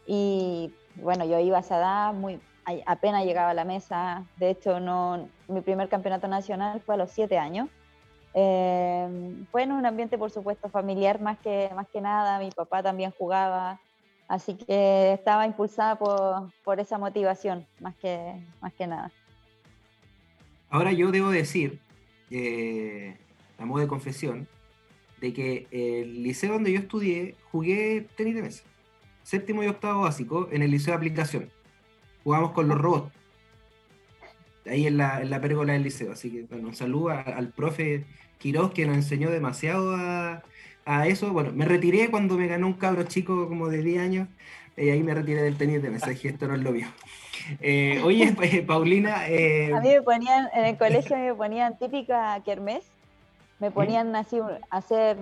[0.06, 2.40] Y bueno, yo iba a edad, muy,
[2.86, 4.24] apenas llegaba a la mesa.
[4.36, 7.68] De hecho, no, mi primer campeonato nacional fue a los 7 años.
[8.32, 12.38] Eh, fue en un ambiente, por supuesto, familiar más que, más que nada.
[12.38, 13.80] Mi papá también jugaba.
[14.28, 19.10] Así que estaba impulsada por, esa motivación, más que, más que nada.
[20.68, 21.80] Ahora yo debo decir,
[22.30, 23.16] eh,
[23.58, 24.46] a modo de confesión,
[25.20, 28.64] de que el liceo donde yo estudié jugué tenis de mesa.
[29.22, 31.50] Séptimo y octavo básico en el liceo de aplicación.
[32.24, 33.12] Jugamos con los robots.
[34.66, 36.12] Ahí en la, en la pérgola del liceo.
[36.12, 38.04] Así que bueno, un saludo al profe
[38.38, 40.42] Quiroz que nos enseñó demasiado a,
[40.84, 44.28] a eso, bueno, me retiré cuando me ganó un cabro chico como de 10 años,
[44.76, 46.88] y ahí me retiré del tenis de mensaje, esto no es lo mío.
[47.60, 49.28] Eh, oye, eh, Paulina...
[49.28, 52.90] Eh, a mí me ponían, en el colegio me ponían típica kermés,
[53.60, 55.18] me ponían así a hacer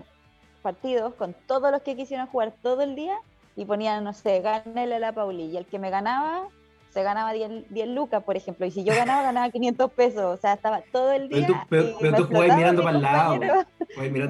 [0.62, 3.16] partidos con todos los que quisieran jugar todo el día,
[3.56, 6.48] y ponían, no sé, gánale a la Pauli, y el que me ganaba
[6.90, 10.36] se ganaba 10, 10, lucas, por ejemplo, y si yo ganaba, ganaba 500 pesos, o
[10.36, 11.66] sea, estaba todo el día.
[11.68, 13.40] Pero tú, pero, tú mirando para el lado.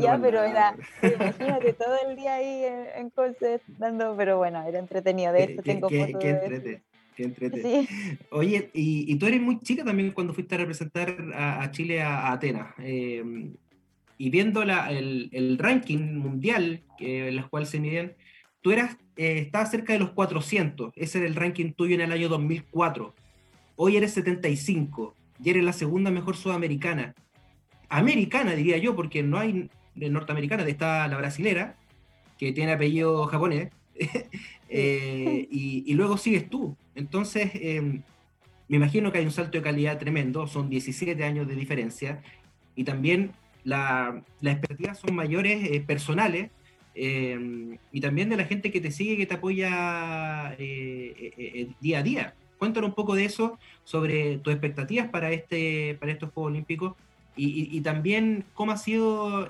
[0.01, 3.13] ya, pero era, imagínate, todo el día ahí en, en
[3.79, 6.21] dando, pero bueno, era entretenido, de esto tengo qué, fotos.
[6.21, 6.83] Qué entrete.
[7.15, 7.63] Qué entrete.
[7.63, 7.89] Sí.
[8.31, 12.03] Oye, y, y, tú eres muy chica también cuando fuiste a representar a, a Chile
[12.03, 12.75] a, a Atenas.
[12.79, 13.53] Eh,
[14.19, 18.17] y viendo la, el, el, ranking mundial en el cual se miden,
[18.61, 22.13] tú eras, eh, estabas cerca de los 400, ese era el ranking tuyo en el
[22.13, 23.15] año 2004.
[23.77, 27.15] Hoy eres 75 y eres la segunda mejor sudamericana.
[27.89, 31.77] Americana, diría yo, porque no hay norteamericana, está la brasilera,
[32.39, 33.71] que tiene apellido japonés,
[34.69, 36.77] eh, y, luego sigues tú.
[36.95, 38.03] Entonces, em,
[38.69, 42.23] me imagino que hay un salto de calidad tremendo, son 17 años de diferencia,
[42.75, 43.33] y también
[43.65, 46.51] la, las expectativas son mayores eh, personales,
[46.95, 52.03] em, y también de la gente que te sigue, que te apoya eh, día a
[52.03, 52.35] día.
[52.59, 56.95] Cuéntanos un poco de eso, sobre tus expectativas para, este, para estos Juegos Olímpicos,
[57.41, 59.47] y, también cómo ha sido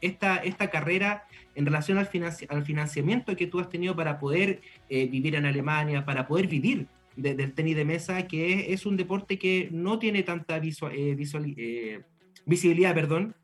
[0.00, 2.08] esta, esta carrera en relación al,
[2.48, 6.86] al financiamiento que tú has tenido para poder eh, vivir en Alemania, para poder vivir
[7.16, 11.16] del tenis de mesa, que es, un deporte que no tiene tanta visual, eh,
[11.56, 12.02] eh,
[12.46, 13.34] visibilidad, perdón,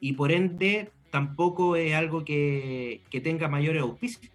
[0.00, 4.30] y por ende tampoco es algo que, que tenga mayores auspicios.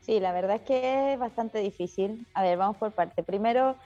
[0.00, 2.26] Sí, la verdad es que es bastante difícil.
[2.32, 3.22] A ver, vamos por parte.
[3.22, 3.76] Primero,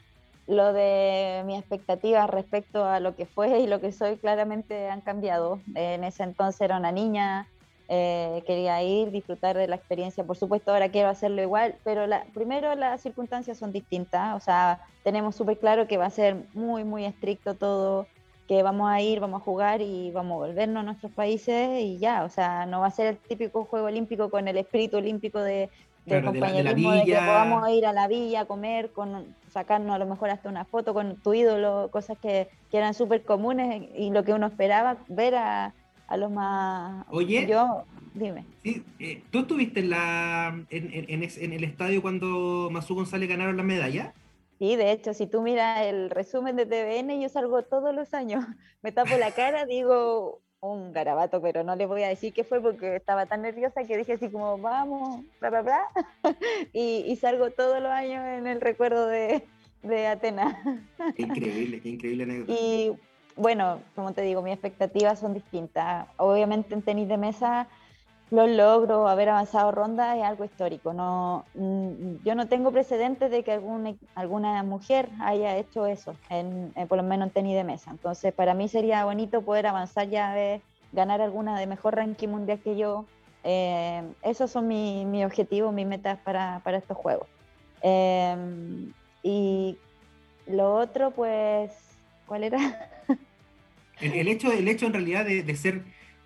[0.47, 5.01] lo de mis expectativas respecto a lo que fue y lo que soy claramente han
[5.01, 5.61] cambiado.
[5.75, 7.49] En ese entonces era una niña
[7.89, 10.25] eh, quería ir, disfrutar de la experiencia.
[10.25, 14.35] Por supuesto, ahora quiero hacerlo igual, pero la, primero las circunstancias son distintas.
[14.37, 18.07] O sea, tenemos súper claro que va a ser muy, muy estricto todo,
[18.49, 21.99] que vamos a ir, vamos a jugar y vamos a volvernos a nuestros países y
[21.99, 22.25] ya.
[22.25, 25.71] O sea, no va a ser el típico juego olímpico con el espíritu olímpico de,
[26.07, 30.07] de compañerismo, de, que podamos ir a la villa a comer, con, sacarnos a lo
[30.07, 34.25] mejor hasta una foto con tu ídolo, cosas que, que eran súper comunes y lo
[34.25, 35.75] que uno esperaba ver a
[36.13, 37.07] a los más...
[37.09, 38.45] Oye, yo, dime.
[38.63, 44.13] Sí, eh, ¿Tú estuviste en, la, en, el estadio cuando Masu González ganaron la medalla?
[44.59, 48.45] Sí, de hecho, si tú miras el resumen de TVN, yo salgo todos los años,
[48.83, 52.61] me tapo la cara, digo un garabato, pero no le voy a decir qué fue
[52.61, 55.81] porque estaba tan nerviosa que dije así como, vamos, bla, bla, bla,
[56.73, 59.45] y, salgo todos los años en el recuerdo de,
[59.83, 60.57] de Atenas.
[61.17, 62.53] Qué increíble, qué increíble anécdota.
[62.53, 62.93] Y
[63.35, 66.07] bueno, como te digo, mis expectativas son distintas.
[66.17, 67.67] Obviamente en tenis de mesa
[68.33, 70.95] los logros, haber avanzado ronda es algo histórico.
[70.95, 76.73] No, mm, yo no tengo precedentes de que alguna, alguna mujer haya hecho eso, en,
[76.89, 77.91] por lo menos en tenis de mesa.
[77.91, 80.63] Entonces, para mí sería bonito poder avanzar ya de
[80.93, 83.05] ganar alguna de mejor ranking mundial que yo.
[83.45, 87.29] Eh, esos son mis mi objetivos, mis metas para, para estos juegos.
[87.83, 88.35] Eh,
[89.23, 89.77] y
[90.47, 91.71] lo otro, pues,
[92.27, 92.89] ¿cuál era?
[94.01, 95.83] El, hecho, el hecho en realidad de, ser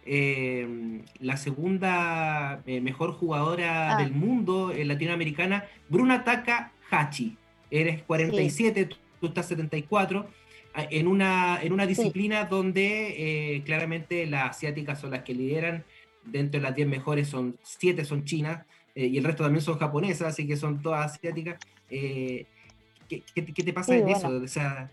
[0.07, 4.03] eh, la segunda eh, mejor jugadora ah.
[4.03, 7.37] del mundo eh, latinoamericana, Bruna Taka Hachi.
[7.71, 8.89] Eres 47,
[9.21, 10.29] tú, estás 74,
[10.77, 15.85] en una, en una disciplina donde claramente las asiáticas son las que lideran.
[16.25, 20.29] Dentro de las 10 mejores son 7 son chinas y el resto también son japonesas,
[20.29, 21.59] así que son todas asiáticas.
[21.89, 24.29] ¿qué, te pasa en eso?
[24.29, 24.93] O sea,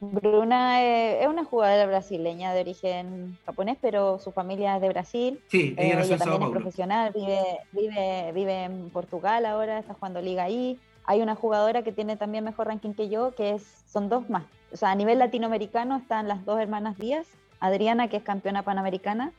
[0.00, 5.40] Bruna eh, es una jugadora brasileña de origen japonés, pero su familia es de Brasil.
[5.48, 7.42] Sí, ella, eh, también es profesional, vive,
[7.72, 10.78] vive, vive en Portugal ahora, está jugando liga ahí.
[11.04, 14.44] Hay una jugadora que tiene también mejor ranking que yo, que es, son dos más.
[14.72, 17.26] O sea, a nivel latinoamericano están las dos hermanas Díaz,
[17.60, 19.32] Adriana, que es campeona panamericana,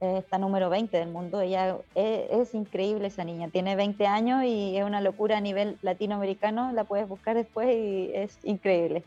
[0.00, 1.40] eh, está número 20 del mundo.
[1.40, 5.78] Ella es, es, increíble esa niña, tiene 20 años y es una locura a nivel
[5.82, 9.02] latinoamericano, la puedes buscar después y es increíble.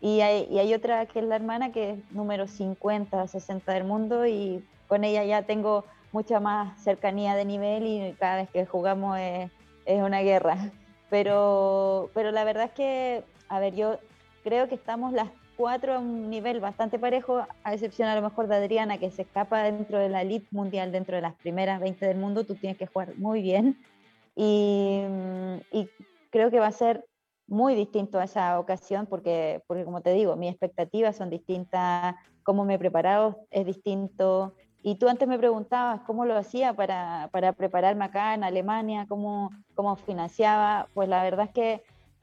[0.00, 4.64] Y hay, otra que es la hermana que es número 50, 60 del mundo y
[4.88, 9.50] con ella ya tengo mucha más cercanía de nivel y cada vez que jugamos es,
[9.86, 10.56] una guerra.
[11.10, 13.98] Pero, pero la verdad es que, a ver, yo
[14.44, 18.46] creo que estamos las cuatro a un nivel bastante parejo, a excepción a lo mejor
[18.46, 22.06] de Adriana, que se escapa dentro de la elite mundial, dentro de las primeras 20
[22.06, 23.76] del mundo, tú tienes que jugar muy bien.
[24.36, 25.02] Y,
[25.72, 25.90] y
[26.30, 27.04] creo que va a ser
[27.50, 32.64] muy distinto a esa ocasión porque, porque como te digo, mis expectativas son distintas, cómo
[32.64, 34.54] me he preparado es distinto.
[34.82, 39.50] Y tú antes me preguntabas cómo lo hacía para, para prepararme acá en Alemania, cómo,
[39.74, 40.88] cómo financiaba.
[40.94, 41.82] Pues la verdad es que,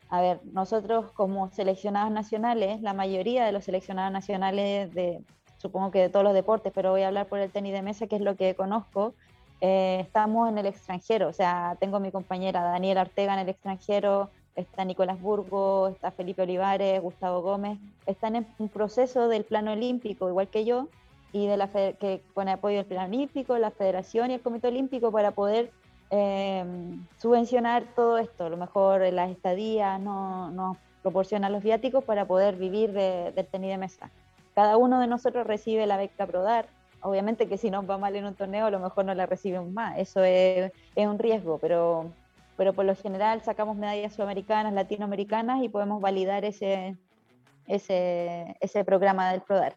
[0.09, 5.21] a ver, nosotros como seleccionados nacionales, la mayoría de los seleccionados nacionales de,
[5.57, 8.07] supongo que de todos los deportes, pero voy a hablar por el tenis de mesa,
[8.07, 9.13] que es lo que conozco,
[9.59, 11.27] eh, estamos en el extranjero.
[11.27, 16.41] O sea, tengo mi compañera Daniela Ortega en el extranjero, está Nicolás Burgo, está Felipe
[16.41, 17.77] Olivares, Gustavo Gómez,
[18.07, 20.87] están en un proceso del plano olímpico, igual que yo,
[21.31, 25.11] y de la que pone apoyo del plano olímpico, la federación y el comité olímpico
[25.11, 25.71] para poder
[26.09, 28.45] em, subvencionar todo esto.
[28.45, 33.69] A lo mejor las estadías no, nos proporcionan los viáticos para poder vivir del tenis
[33.69, 34.09] de mesa.
[34.55, 36.65] cada uno de nosotros recibe la beca PRODAR.
[37.01, 39.69] Obviamente que si nos va mal en un torneo, a lo mejor no la recibimos
[39.71, 39.99] más.
[39.99, 42.11] Eso es, es un riesgo, pero,
[42.57, 46.97] pero por lo general sacamos medallas sudamericanas, latinoamericanas y podemos validar ese,
[47.67, 49.75] ese, ese programa del PRODAR.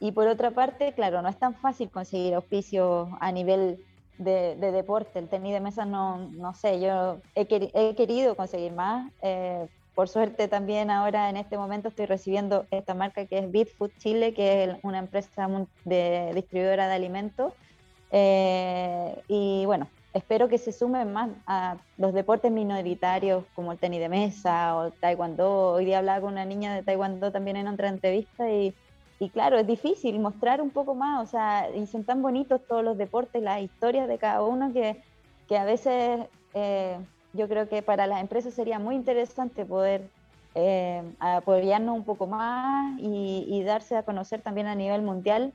[0.00, 3.78] Y por otra parte, claro, no es tan fácil conseguir auspicios a nivel
[4.18, 5.18] de, deporte.
[5.18, 9.10] El tenis de mesa no, no sé, yo he, he querido conseguir más.
[9.22, 13.90] Eh, por suerte también ahora en este momento estoy recibiendo esta marca que es Bitfood
[13.98, 15.48] Chile, que es una empresa
[15.84, 17.54] de distribuidora de alimentos.
[18.10, 24.00] Eh, y bueno, espero que se sumen más a los deportes minoritarios como el tenis
[24.00, 25.72] de mesa o taekwondo.
[25.72, 28.74] Hoy día hablaba con una niña de taekwondo también en otra entrevista y,
[29.20, 32.82] y claro, es difícil mostrar un poco más, o sea, y son tan bonitos todos
[32.82, 35.02] los deportes, las historias de cada uno que,
[35.48, 36.96] que a veces eh,
[37.34, 40.08] yo creo que para las empresas sería muy interesante poder
[40.54, 45.52] eh, apoyarnos un poco más y, darse a conocer también a nivel mundial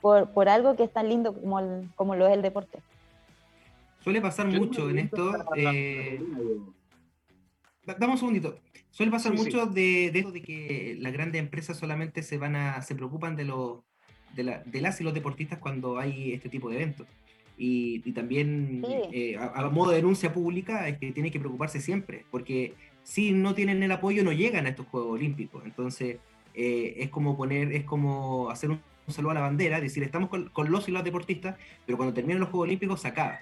[0.00, 1.60] por, por algo que es tan lindo como,
[1.94, 2.80] como lo es el deporte.
[4.02, 5.32] Suele pasar mucho en esto.
[5.56, 6.20] Eh,
[7.98, 8.58] damos un segundito.
[8.90, 12.94] Suele pasar mucho De, de, de, que las grandes empresas solamente se van a, se
[12.94, 13.80] preocupan de los
[14.34, 17.06] de, la, de las y los deportistas cuando hay este tipo de eventos.
[17.56, 18.82] Y, y también
[19.12, 23.54] eh, a, modo de denuncia pública es que tiene que preocuparse siempre, porque si no
[23.54, 25.62] tienen el apoyo no llegan a estos Juegos Olímpicos.
[25.64, 26.16] Entonces
[26.54, 30.48] eh, es como poner, es como hacer un, saludo a la bandera, decir estamos con,
[30.48, 33.38] con los y las deportistas, pero cuando terminan los Juegos Olímpicos se acaba.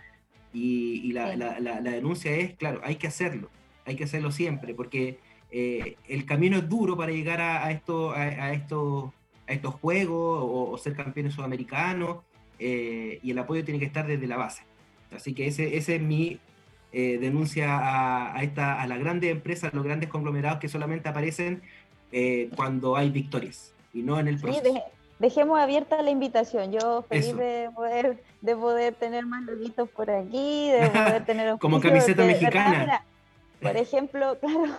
[0.53, 3.49] Y, la, denuncia es, claro, hay que hacerlo,
[3.85, 5.19] hay que hacerlo siempre, porque
[5.51, 9.13] eh, el camino es duro para llegar a, esto, a, estos,
[9.47, 12.19] a estos juegos o, ser campeones sudamericanos,
[12.59, 14.65] eh, y el apoyo tiene que estar desde la base.
[15.15, 16.39] Así que ese, ese es mi
[16.93, 21.63] eh, denuncia a, esta, a las grandes empresas, a los grandes conglomerados que solamente aparecen
[22.57, 24.83] cuando hay victorias y no en el proceso
[25.21, 26.73] dejemos abierta la invitación.
[26.73, 31.81] Yo feliz de poder, de poder tener más loguitos por aquí, de poder tener como
[31.81, 33.05] camiseta mexicana.
[33.63, 34.73] por ejemplo, claro,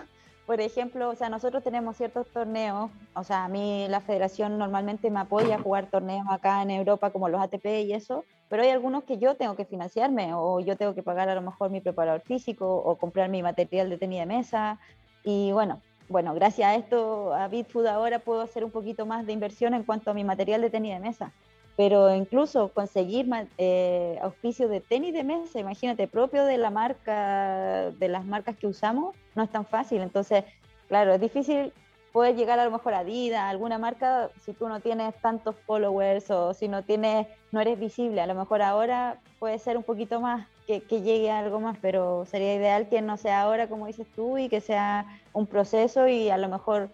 [0.44, 5.10] por ejemplo, o sea, nosotros tenemos ciertos torneos, o sea, a mí la federación normalmente
[5.10, 8.70] me apoya a jugar torneos acá en Europa como los ATP y eso, pero hay
[8.70, 11.80] algunos que yo tengo que financiarme o yo tengo que pagar a lo mejor mi
[11.80, 14.78] preparador físico o comprar mi material de tenis de mesa
[15.22, 15.80] y bueno,
[16.12, 19.82] bueno, gracias a esto, a Bitfood ahora puedo hacer un poquito más de inversión en
[19.82, 21.32] cuanto a mi material de tenis de mesa.
[21.74, 28.08] Pero incluso conseguir eh, auspicio de tenis de mesa, imagínate, propio de la marca, de
[28.08, 30.02] las marcas que usamos, no es tan fácil.
[30.02, 30.44] Entonces,
[30.88, 31.72] claro, es difícil
[32.12, 36.30] poder llegar a lo mejor a Adidas, alguna marca, si tú no tienes tantos followers
[36.30, 38.20] o si no tienes, no eres visible.
[38.20, 42.24] A lo mejor ahora puede ser un poquito más que, llegue a algo más, pero
[42.26, 46.30] sería ideal que no sea ahora como dices tú y que sea un proceso y
[46.30, 46.90] a lo mejor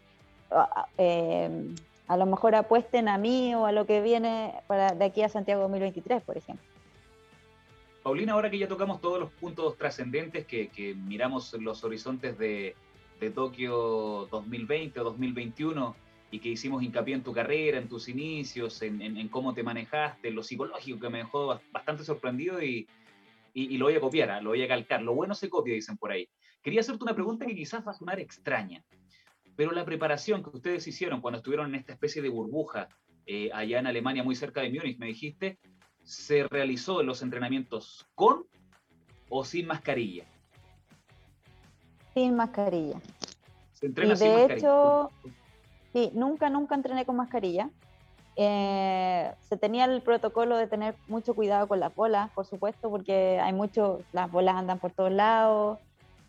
[0.97, 1.75] eh,
[2.07, 5.29] a lo mejor apuesten a mí o a lo que viene para de aquí a
[5.29, 6.64] Santiago 2023, por ejemplo.
[8.03, 12.75] Paulina, ahora que ya tocamos todos los puntos trascendentes, que, miramos los horizontes de,
[13.21, 15.95] de Tokio 2020 o 2021
[16.31, 20.31] y que hicimos hincapié en tu carrera, en tus inicios, en, en, cómo te manejaste,
[20.31, 22.87] lo psicológico que me dejó bastante sorprendido y,
[23.66, 24.40] y, lo voy a copiar, ¿ah?
[24.40, 25.02] lo voy a calcar.
[25.02, 26.28] Lo bueno se copia, dicen por ahí.
[26.62, 28.84] Quería hacerte una pregunta que quizás va a sonar extraña,
[29.56, 32.88] pero la preparación que ustedes hicieron cuando estuvieron en esta especie de burbuja
[33.26, 35.59] eh, allá en Alemania, muy cerca de Múnich, me dijiste,
[36.02, 38.44] ¿se realizó en los entrenamientos con
[39.28, 40.24] o sin mascarilla?
[42.14, 43.00] Sin mascarilla.
[43.72, 45.11] ¿Se entrena y de hecho,
[45.92, 47.70] sí, nunca, nunca entrené con mascarilla.
[48.41, 53.41] Eh, se tenía el protocolo de tener mucho cuidado con las bolas, por supuesto, porque
[53.43, 55.80] hay mucho, las bolas andan por todos lados.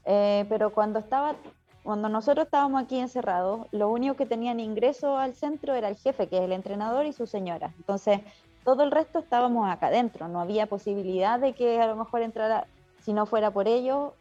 [0.05, 1.35] Eh, pero cuando estaba,
[1.83, 6.27] cuando nosotros estábamos aquí encerrados, lo único que tenían ingreso al centro era el jefe,
[6.27, 7.73] que es el entrenador y su señora.
[7.77, 8.21] Entonces,
[8.63, 10.27] todo el resto estábamos acá adentro.
[10.27, 12.65] No había posibilidad de que a lo mejor entrara,
[13.01, 14.15] si no fuera por ello,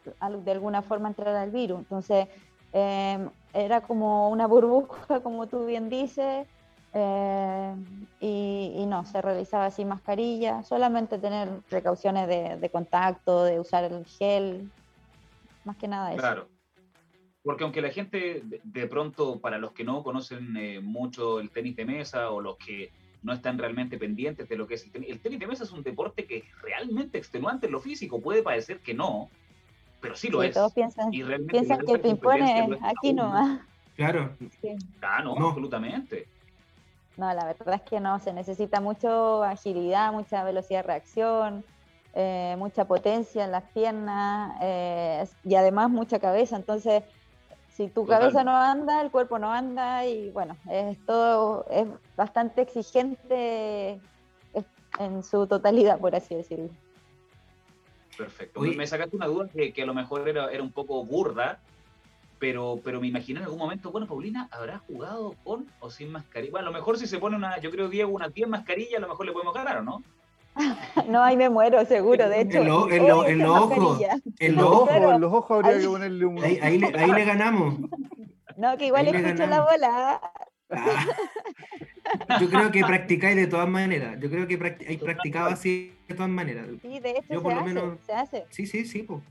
[0.45, 1.79] de alguna forma entrara el virus.
[1.79, 2.29] Entonces,
[2.75, 6.47] eh, era como una burbuja, como tú bien dices
[6.99, 7.75] eh,
[8.21, 14.71] y, no, se realizaba sin mascarilla, solamente tener precauciones de, contacto, de usar el gel,
[15.65, 16.21] más que nada eso.
[16.21, 16.49] Claro.
[17.43, 21.77] Porque aunque la gente de, pronto, para los que no conocen eh, mucho el tenis
[21.77, 22.91] de mesa o los que
[23.23, 25.73] no están realmente pendientes de lo que es el tenis, el tenis de mesa es
[25.73, 29.31] un deporte que es realmente extenuante en lo físico, puede parecer que no,
[30.01, 30.55] pero sí lo es.
[30.55, 33.61] Todos piensan, piensan que el ping-pong es aquí nomás.
[33.99, 34.31] Claro.
[35.03, 36.29] Ah, no, absolutamente.
[37.19, 41.65] No, la verdad es que no, se necesita mucha agilidad, mucha velocidad de reacción,
[42.15, 46.55] eh, mucha potencia en las piernas eh, y además mucha cabeza.
[46.55, 47.03] Entonces,
[47.71, 52.63] si tu cabeza no anda, el cuerpo no anda y bueno, es todo, es bastante
[52.63, 54.01] exigente
[55.01, 56.71] en su totalidad, por así decirlo.
[58.17, 58.61] Perfecto.
[58.61, 61.61] Me sacaste una duda que, que a lo mejor era, era, un poco burda,
[62.39, 66.53] pero, pero me imaginé en algún momento, bueno, Paulina, ¿habrá jugado con o sin mascarilla?
[66.53, 69.01] Bueno, a lo mejor si se pone una, yo creo, Diego, una 10 mascarilla, a
[69.01, 70.03] lo mejor le podemos ganar, ¿o no?
[71.09, 72.59] no, ahí me muero, seguro, de hecho.
[72.59, 74.01] En, los ojos, en los ojos,
[74.91, 76.43] en los ojos habría que ponerle un...
[76.43, 77.75] Ahí, ahí, le, ahí le ganamos.
[78.57, 80.21] No, que igual le escucho la bola.
[80.69, 81.07] Ah.
[82.41, 84.19] Yo creo que practicáis de todas maneras.
[84.21, 84.59] Yo creo que
[84.89, 86.67] hay practicado así de todas maneras.
[86.83, 88.47] Sí, de hecho se, hace, se hace.
[88.51, 89.03] Sí, sí, sí.
[89.05, 89.23] Pues.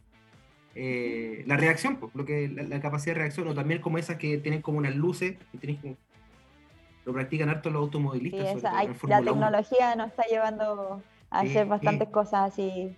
[0.80, 4.38] Eh, la reacción, pues, lo que, la, capacidad de reacción, o también como esas que
[4.38, 5.96] tienen como unas luces, que
[7.04, 8.62] lo practican harto los automovilistas.
[9.08, 11.02] la tecnología nos está llevando
[11.32, 12.96] a hacer bastantes cosas así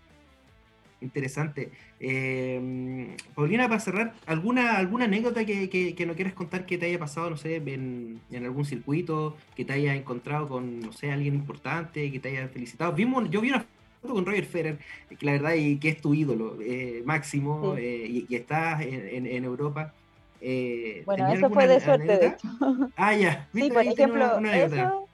[1.02, 1.72] Interesante.
[2.00, 7.00] Eh, Paulina, para cerrar, ¿alguna, alguna anécdota que, que, no quieras contar que te haya
[7.00, 12.12] pasado, no sé, en, algún circuito, que te haya encontrado con, no sé, alguien importante,
[12.12, 12.92] que te haya felicitado?
[12.92, 13.66] Vimos, yo vi una
[14.02, 14.80] con Roger Federer,
[15.10, 19.94] que la verdad y que es tu ídolo eh, máximo eh, y, estás en, Europa.
[21.06, 22.48] bueno, eso fue de suerte, de hecho.
[22.96, 23.48] Ah, ya.
[23.54, 25.10] Sí, por ejemplo, eso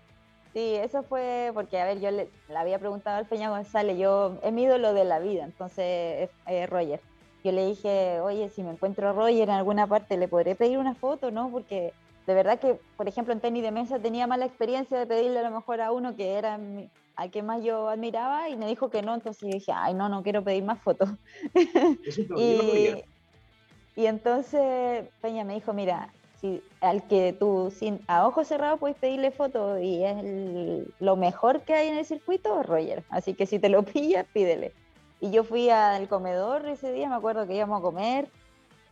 [0.55, 4.53] Sí, eso fue porque, a ver, yo le, había preguntado al Peña González, yo es
[4.53, 7.01] mi ídolo de la vida, entonces eh, Roger.
[7.43, 10.77] Yo le dije, oye, si me encuentro a Roger en alguna parte, ¿le podré pedir
[10.77, 11.49] una foto, no?
[11.49, 11.91] Porque
[12.25, 15.49] de verdad que, por ejemplo, en tenis de mesa tenía mala experiencia de pedirle a
[15.49, 16.57] lo mejor a uno que era
[17.15, 20.09] al que más yo admiraba y me dijo que no, entonces yo dije, ay, no,
[20.09, 21.09] no quiero pedir más fotos.
[22.37, 23.03] y,
[23.95, 26.11] y entonces Peña me dijo, mira,
[26.81, 31.73] al que tú sin, a ojos cerrados puedes pedirle foto y es lo mejor que
[31.73, 33.03] hay en el circuito, Roger.
[33.09, 34.73] Así que si te lo pillas, pídele.
[35.21, 38.27] Y yo fui al comedor ese día, me acuerdo que íbamos a comer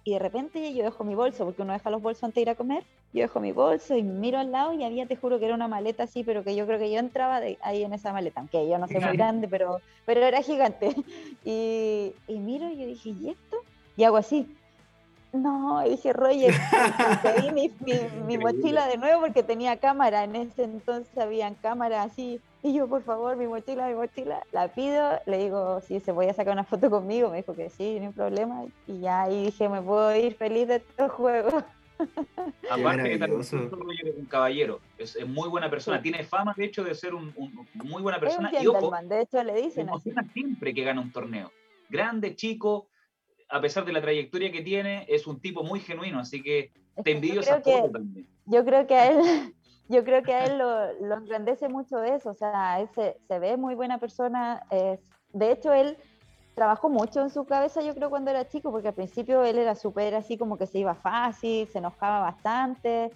[0.03, 2.49] y de repente yo dejo mi bolso, porque uno deja los bolsos antes de ir
[2.49, 2.83] a comer,
[3.13, 5.67] yo dejo mi bolso y miro al lado y había, te juro que era una
[5.67, 8.77] maleta así, pero que yo creo que yo entraba ahí en esa maleta, aunque yo
[8.77, 10.95] no soy muy grande, pero, pero era gigante.
[11.45, 13.57] Y, y miro y yo dije, ¿y esto?
[13.97, 14.47] Y hago así,
[15.33, 16.53] no, dije, Roger,
[17.23, 17.71] pedí
[18.27, 20.23] mi, mochila de nuevo porque tenía cámara.
[20.23, 22.39] En ese entonces habían cámaras así.
[22.65, 24.41] Y yo, por favor, mi mochila, mi mochila.
[24.53, 27.29] La pido, le digo, si se voy a sacar una foto conmigo.
[27.29, 28.63] Me dijo que sí, no hay problema.
[28.87, 31.63] Y ya ahí dije, me puedo ir feliz de estos juegos.
[32.71, 36.95] Aparte que también es un caballero, es, muy buena persona, tiene fama de hecho de
[36.95, 37.33] ser un,
[37.75, 38.51] muy buena persona.
[38.59, 40.11] y ojo, de hecho le dicen así.
[40.33, 41.51] siempre que gana un torneo.
[41.89, 42.87] Grande, chico,
[43.49, 46.71] a pesar de la trayectoria que tiene, es un tipo muy genuino, así que
[47.03, 48.27] te envidio esa foto también.
[48.45, 49.53] Yo creo que a él,
[49.89, 53.57] yo creo que a él lo, lo engrandece mucho eso, o sea, él se, ve
[53.57, 54.99] muy buena persona, es,
[55.33, 55.97] de hecho él
[56.55, 59.75] trabajó mucho en su cabeza, yo creo, cuando era chico, porque al principio él era
[59.75, 63.11] súper así como que se iba fácil, se enojaba bastante,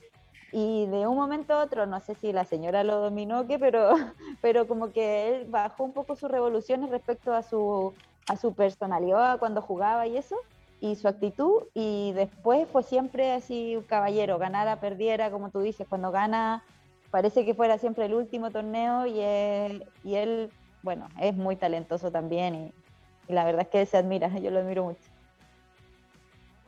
[0.52, 3.60] y de un momento a otro, no sé si la señora lo dominó o qué,
[3.60, 3.92] pero,
[4.42, 7.94] pero como que él bajó un poco sus revoluciones respecto a su
[8.28, 10.36] a su personalidad cuando jugaba y eso,
[10.80, 15.88] y su actitud, y después fue siempre así un caballero, ganara, perdiera, como tú dices,
[15.88, 16.64] cuando gana
[17.12, 20.52] parece que fuera siempre el último torneo y él,
[20.84, 22.74] bueno, es muy talentoso también y,
[23.34, 25.02] la verdad es que se admira, yo lo admiro mucho.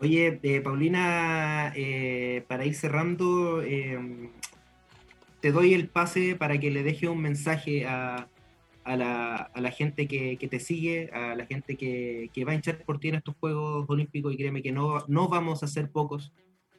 [0.01, 4.30] Oye, eh, Paulina, eh, para ir cerrando, eh,
[5.41, 8.28] te doy el pase para que le deje un mensaje a,
[8.89, 12.53] a la, a la gente que, que, te sigue, a la gente que, que, va
[12.53, 15.67] a hinchar por ti en estos Juegos Olímpicos y créeme que no, no vamos a
[15.67, 16.33] ser pocos,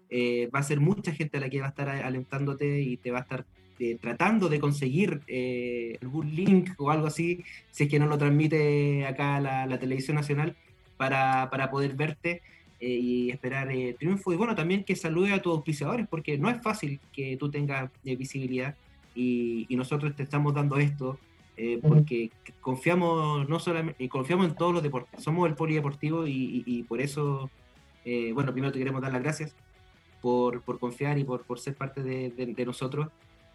[0.08, 3.12] eh, va a ser mucha gente a la que va a estar alentándote y te
[3.12, 3.46] va a estar
[3.78, 8.18] eh, tratando de conseguir eh, algún link o algo así, si es que no lo
[8.18, 10.56] transmite acá la, la televisión nacional,
[10.96, 12.42] para, para poder verte.
[12.80, 16.98] y esperar triunfo y bueno también que salude a tus auspiciadores porque no es fácil
[17.12, 18.74] que tú tengas visibilidad
[19.14, 21.18] y, y nosotros te estamos dando esto
[21.62, 22.30] eh, porque
[22.62, 27.50] confiamos no solamente confiamos en todos los deportes, somos el polideportivo y, y, por eso,
[28.02, 29.54] eh, bueno, primero te queremos dar las gracias
[30.22, 33.08] por, por confiar y por, por, ser parte de, de, nosotros.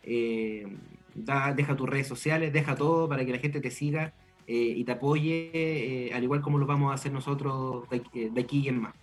[0.03, 0.67] Eh,
[1.15, 4.13] deja tus redes sociales, deja todo para que la gente te siga
[4.45, 8.67] y te apoye, al igual como lo vamos a hacer nosotros de, de aquí y
[8.67, 8.93] en más.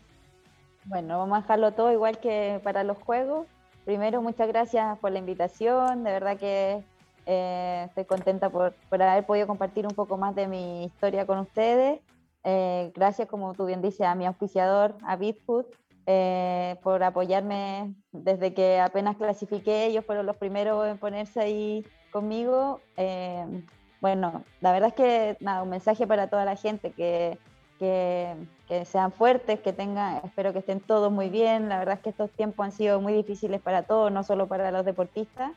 [0.85, 3.49] Bueno, vamos a dejarlo todo igual que para los juegos.
[3.85, 6.85] Primero, muchas gracias por la invitación, de verdad que
[7.27, 12.01] eh, estoy contenta por, haber podido compartir un poco más de mi historia con ustedes.
[12.45, 15.67] Eh, gracias, como tú bien dices, a mi auspiciador, a Bitfood,
[16.07, 19.87] eh, por apoyarme desde que apenas clasifiqué.
[19.87, 22.81] Ellos fueron los primeros en ponerse ahí conmigo.
[24.01, 27.39] bueno, la verdad es que nada, un mensaje para toda la gente que,
[27.79, 31.69] que, sean fuertes, que tengan, espero que estén todos muy bien.
[31.69, 34.71] La verdad es que estos tiempos han sido muy difíciles para todos, no solo para
[34.71, 35.53] los deportistas.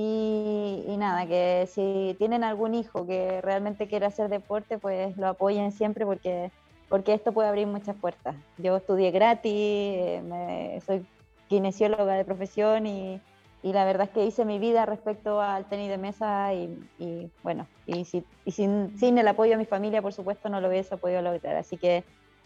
[0.00, 5.72] Y, nada, que si tienen algún hijo que realmente quiera hacer deporte, pues lo apoyen
[5.72, 6.52] siempre porque,
[6.88, 8.36] porque esto puede abrir muchas puertas.
[8.58, 11.04] Yo estudié gratis, me, soy
[11.48, 13.20] kinesióloga de profesión y,
[13.64, 17.66] y la verdad es que hice mi vida respecto al tenis de mesa y, bueno,
[17.84, 21.22] y, si, sin, sin, el apoyo de mi familia, por supuesto, no lo hubiese podido
[21.22, 21.56] lograr.
[21.56, 22.04] Así que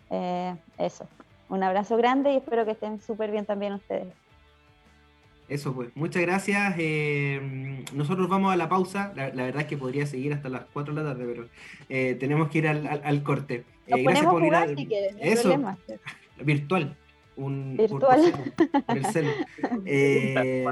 [0.08, 1.06] eh, eso,
[1.50, 4.21] un abrazo grande y espero que estén súper bien también ustedes.
[5.52, 6.74] Eso pues, muchas gracias.
[6.78, 9.12] Eh, nosotros vamos a la pausa.
[9.14, 11.48] La, verdad es que podría seguir hasta las 4 de la tarde, pero
[11.88, 13.64] eh, tenemos que ir al, al, corte.
[13.86, 14.66] gracias por ir a...
[14.68, 15.60] si quieres, Eso,
[16.42, 16.96] virtual
[17.36, 18.52] un virtual.
[18.86, 19.26] Por, el cel.
[19.86, 20.64] Eh,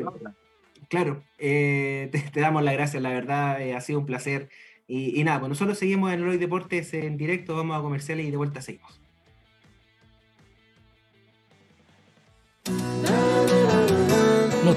[0.89, 4.49] claro, eh, te, damos las gracias, la verdad, eh, ha sido un placer.
[4.93, 8.37] Y, nada, pues nosotros seguimos en Hoy Deportes en directo, vamos a comerciales y de
[8.37, 9.00] vuelta seguimos.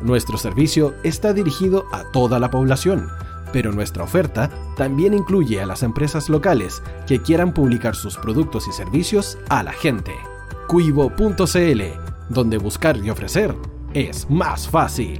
[0.00, 3.08] Nuestro servicio está dirigido a toda la población,
[3.52, 8.72] pero nuestra oferta también incluye a las empresas locales que quieran publicar sus productos y
[8.72, 10.12] servicios a la gente
[10.70, 11.82] cuivo.cl,
[12.28, 13.56] donde buscar y ofrecer
[13.92, 15.18] es más fácil.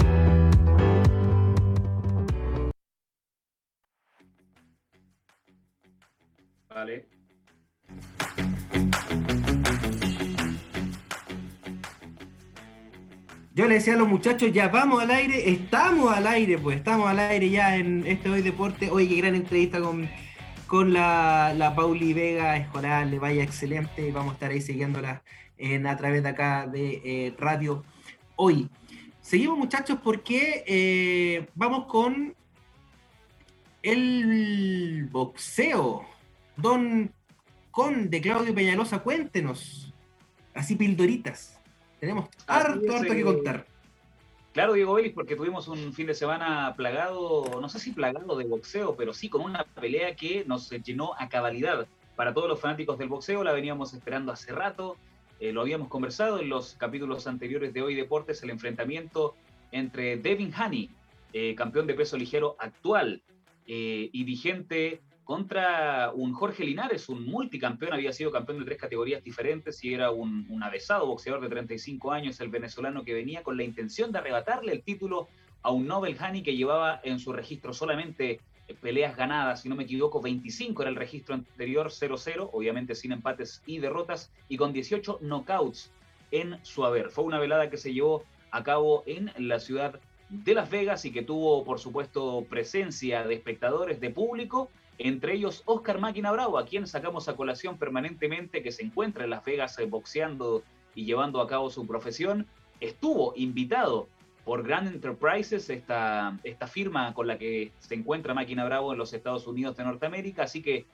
[13.60, 17.10] Yo le decía a los muchachos, ya vamos al aire, estamos al aire, pues estamos
[17.10, 18.90] al aire ya en este Hoy Deporte.
[18.90, 20.08] Oye, qué gran entrevista con,
[20.66, 25.22] con la, la Pauli Vega Escolar, le vaya excelente, vamos a estar ahí siguiéndola
[25.58, 27.84] en, a través de acá de eh, Radio
[28.34, 28.70] Hoy.
[29.20, 32.34] Seguimos muchachos porque eh, vamos con
[33.82, 36.06] el boxeo.
[36.56, 37.12] Don
[37.70, 39.92] Conde Claudio Peñalosa, cuéntenos,
[40.54, 41.59] así pildoritas.
[42.00, 43.66] Tenemos harto, harto que contar.
[44.52, 48.44] Claro, Diego Vélez, porque tuvimos un fin de semana plagado, no sé si plagado de
[48.44, 51.86] boxeo, pero sí con una pelea que nos llenó a cabalidad.
[52.16, 54.96] Para todos los fanáticos del boxeo, la veníamos esperando hace rato.
[55.38, 59.36] Eh, lo habíamos conversado en los capítulos anteriores de Hoy Deportes, el enfrentamiento
[59.70, 60.90] entre Devin Haney,
[61.32, 63.22] eh, campeón de peso ligero actual
[63.66, 65.00] eh, y vigente
[65.30, 70.10] contra un Jorge Linares, un multicampeón, había sido campeón de tres categorías diferentes y era
[70.10, 74.18] un, un avesado boxeador de 35 años, el venezolano que venía con la intención de
[74.18, 75.28] arrebatarle el título
[75.62, 79.76] a un Nobel Hani que llevaba en su registro solamente eh, peleas ganadas, si no
[79.76, 84.72] me equivoco, 25 era el registro anterior, 0-0, obviamente sin empates y derrotas, y con
[84.72, 85.92] 18 knockouts
[86.32, 87.10] en su haber.
[87.10, 91.12] Fue una velada que se llevó a cabo en la ciudad de Las Vegas y
[91.12, 94.70] que tuvo, por supuesto, presencia de espectadores, de público,
[95.02, 99.30] entre ellos Oscar Máquina Bravo, a quien sacamos a colación permanentemente, que se encuentra en
[99.30, 100.62] Las Vegas eh, boxeando
[100.94, 102.46] y llevando a cabo su profesión.
[102.80, 104.08] Estuvo invitado
[104.44, 109.14] por Grand Enterprises, esta, esta firma con la que se encuentra Máquina Bravo en los
[109.14, 110.84] Estados Unidos de Norteamérica, así que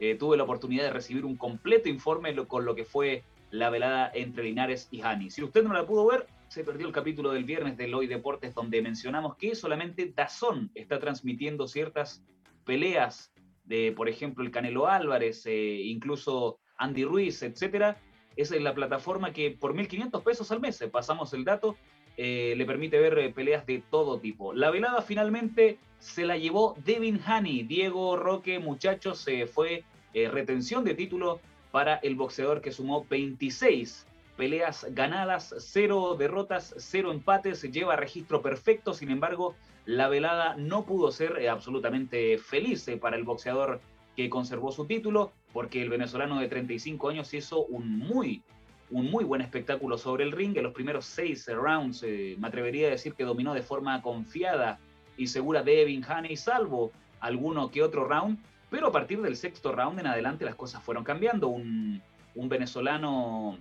[0.00, 4.10] eh, tuve la oportunidad de recibir un completo informe con lo que fue la velada
[4.12, 5.30] entre Linares y Hani.
[5.30, 8.54] Si usted no la pudo ver, se perdió el capítulo del viernes de Hoy Deportes
[8.54, 12.24] donde mencionamos que solamente Dazón está transmitiendo ciertas
[12.64, 13.31] peleas
[13.64, 18.00] de, por ejemplo, el Canelo Álvarez, eh, incluso Andy Ruiz, etcétera.
[18.36, 21.76] Es la plataforma que por 1.500 pesos al mes, eh, pasamos el dato,
[22.16, 24.52] eh, le permite ver peleas de todo tipo.
[24.52, 27.62] La velada finalmente se la llevó Devin Haney.
[27.62, 29.84] Diego Roque, muchachos, se fue
[30.14, 31.40] retención de título
[31.70, 34.06] para el boxeador que sumó 26
[34.36, 39.54] peleas ganadas, 0 derrotas, 0 empates, lleva registro perfecto, sin embargo,
[39.84, 43.80] la velada no pudo ser eh, absolutamente feliz eh, para el boxeador
[44.16, 48.42] que conservó su título, porque el venezolano de 35 años hizo un muy,
[48.90, 50.56] un muy buen espectáculo sobre el ring.
[50.56, 54.78] En los primeros seis rounds, eh, me atrevería a decir que dominó de forma confiada
[55.16, 58.38] y segura Devin Haney, salvo alguno que otro round,
[58.70, 61.48] pero a partir del sexto round en adelante las cosas fueron cambiando.
[61.48, 62.02] Un,
[62.34, 63.58] un venezolano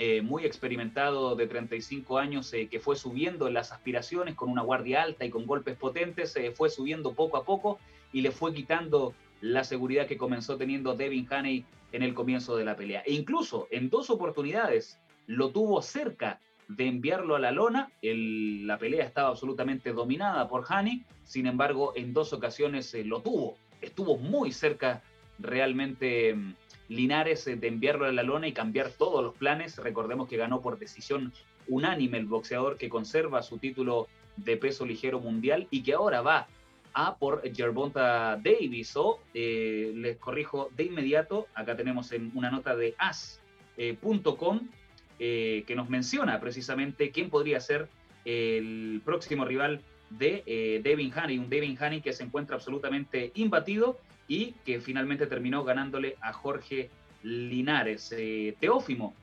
[0.00, 4.62] eh, muy experimentado de 35 años eh, que fue subiendo en las aspiraciones con una
[4.62, 7.80] guardia alta y con golpes potentes, se fue subiendo poco a poco
[8.12, 12.64] y le fue quitando la seguridad que comenzó teniendo Devin Haney en el comienzo de
[12.64, 13.02] la pelea.
[13.06, 16.38] E incluso en dos oportunidades lo tuvo cerca
[16.68, 17.90] de enviarlo a la lona.
[18.00, 23.56] la pelea estaba absolutamente dominada por Haney, sin embargo, en dos ocasiones eh, lo tuvo.
[23.80, 25.02] Estuvo muy cerca
[25.40, 26.54] realmente mm,
[26.88, 29.76] Linares eh, de enviarlo a la lona y cambiar todos los planes.
[29.76, 31.32] Recordemos que ganó por decisión
[31.68, 36.46] unánime el boxeador que conserva su título de peso ligero mundial y que ahora va
[36.94, 42.74] a por Gervonta Davis o eh, les corrijo de inmediato, acá tenemos en una nota
[42.74, 44.60] de as.com
[45.18, 47.88] eh, que nos menciona precisamente quién podría ser
[48.24, 54.52] el próximo rival de Devin Haney, un Devin Haney que se encuentra absolutamente imbatido y
[54.64, 56.90] que finalmente terminó ganándole a Jorge
[57.22, 58.14] Linares.
[58.16, 59.14] Eh, Teófimo,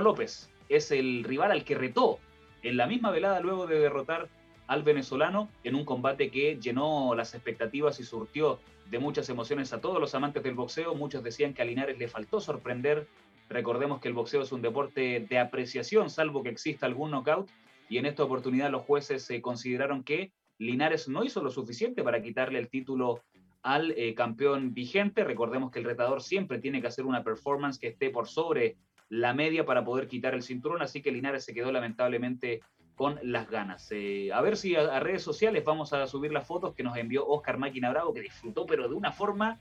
[0.00, 2.20] López es el rival al que retó
[2.62, 4.28] en la misma velada luego de derrotar
[4.66, 9.80] al venezolano en un combate que llenó las expectativas y surtió de muchas emociones a
[9.80, 10.94] todos los amantes del boxeo.
[10.94, 13.08] Muchos decían que a Linares le faltó sorprender.
[13.48, 17.50] Recordemos que el boxeo es un deporte de apreciación, salvo que exista algún knockout.
[17.88, 22.22] Y en esta oportunidad los jueces eh, consideraron que Linares no hizo lo suficiente para
[22.22, 23.22] quitarle el título
[23.62, 25.24] al eh, campeón vigente.
[25.24, 28.76] Recordemos que el retador siempre tiene que hacer una performance que esté por sobre
[29.08, 32.60] la media para poder quitar el cinturón, así que Linares se quedó lamentablemente
[32.94, 33.88] con las ganas.
[33.90, 37.26] Eh, a ver si a, redes sociales vamos a subir las fotos que nos envió
[37.26, 39.58] Oscar Máquina Bravo, que disfrutó, pero de una forma,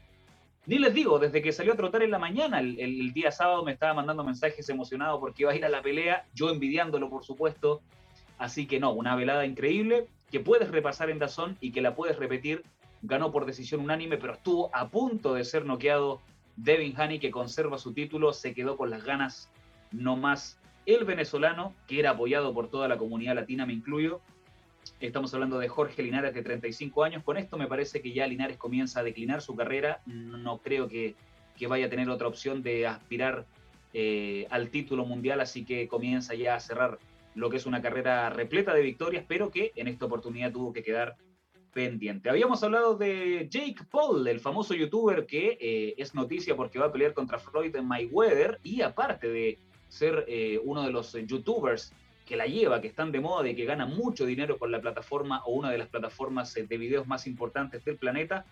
[0.68, 3.72] ni les digo, desde que salió a trotar en la mañana, el, día sábado me
[3.72, 7.82] estaba mandando mensajes emocionados porque iba a ir a la pelea, yo envidiándolo, por supuesto.
[8.38, 12.18] Así que no, una velada increíble que puedes repasar en Dazón y que la puedes
[12.18, 12.64] repetir
[13.02, 16.22] ganó por decisión unánime, pero estuvo a punto de ser noqueado.
[16.56, 19.50] Devin Haney, que conserva su título, se quedó con las ganas
[19.92, 20.60] no más.
[20.86, 24.22] El venezolano, que era apoyado por toda la comunidad latina, me incluyo.
[25.00, 27.24] Estamos hablando de Jorge Linares, de 35 años.
[27.24, 30.02] Con esto me parece que ya Linares comienza a declinar su carrera.
[30.06, 31.16] No creo que,
[31.68, 33.46] vaya a tener otra opción de aspirar
[33.94, 37.00] eh, al título mundial, así que comienza ya a cerrar
[37.36, 40.84] lo que es una carrera repleta de victorias, pero que en esta oportunidad tuvo que
[40.84, 41.16] quedar
[41.74, 42.30] pendiente.
[42.30, 46.92] Habíamos hablado de Jake Paul, el famoso youtuber que eh, es noticia porque va a
[46.92, 51.94] pelear contra Floyd Mayweather y aparte de ser eh, uno de los youtubers
[52.26, 55.44] que la lleva, que están de moda y que gana mucho dinero con la plataforma
[55.46, 58.46] o una de las plataformas eh, de videos más importantes del planeta.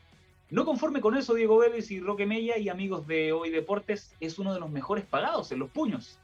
[0.49, 4.39] No conforme con eso, Diego Vélez y Roque Mella y amigos de Hoy Deportes es
[4.39, 6.17] uno de los mejores pagados en los puños.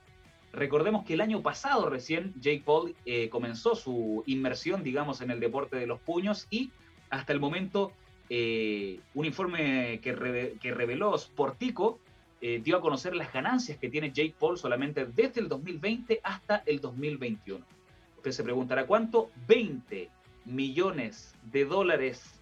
[0.54, 2.96] Recordemos que el año pasado recién Jake Paul
[3.30, 6.72] comenzó su inmersión, digamos, en el deporte de los puños y
[7.14, 7.92] hasta el momento,
[8.30, 12.00] eh, un informe que, reveló Sportico
[12.42, 16.64] eh, dio a conocer las ganancias que tiene Jake Paul solamente desde el 2020 hasta
[16.66, 17.64] el 2021.
[18.18, 20.10] Usted se preguntará cuánto, 20
[20.46, 22.42] millones de dólares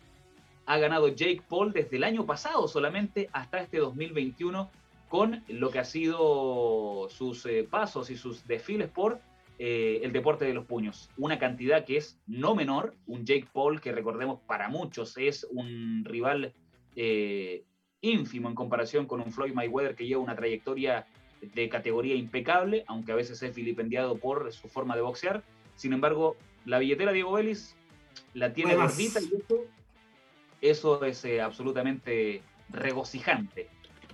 [0.66, 4.70] ha ganado Jake Paul desde el año pasado solamente hasta este 2021
[5.12, 9.20] con lo que ha sido sus eh, pasos y sus desfiles por
[9.59, 11.09] eh, el deporte de los puños.
[11.18, 16.05] Una cantidad que es no menor, un Jake Paul que recordemos para muchos es un
[16.05, 16.53] rival
[16.95, 17.66] eh,
[17.99, 21.05] ínfimo en comparación con un Floyd Mayweather que lleva una trayectoria
[21.41, 25.43] de categoría impecable, aunque a veces es vilipendiado por su forma de boxear.
[25.76, 27.76] Sin embargo, la billetera Diego Vélez
[28.34, 29.43] la tiene gordita y
[30.62, 33.68] eso, eso es absolutamente regocijante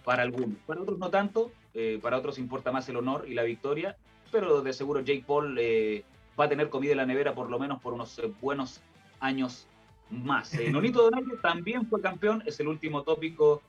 [0.07, 0.57] para algunos.
[0.65, 3.97] Para otros no tanto, eh, para otros importa más el honor y la victoria,
[4.31, 6.05] pero de seguro Jake Paul eh,
[6.39, 8.79] va a tener comida en la nevera por lo menos por unos eh, buenos
[9.19, 9.67] años
[10.09, 10.53] más.
[10.71, 13.61] Nonito Donaire también fue campeón, es el último tópico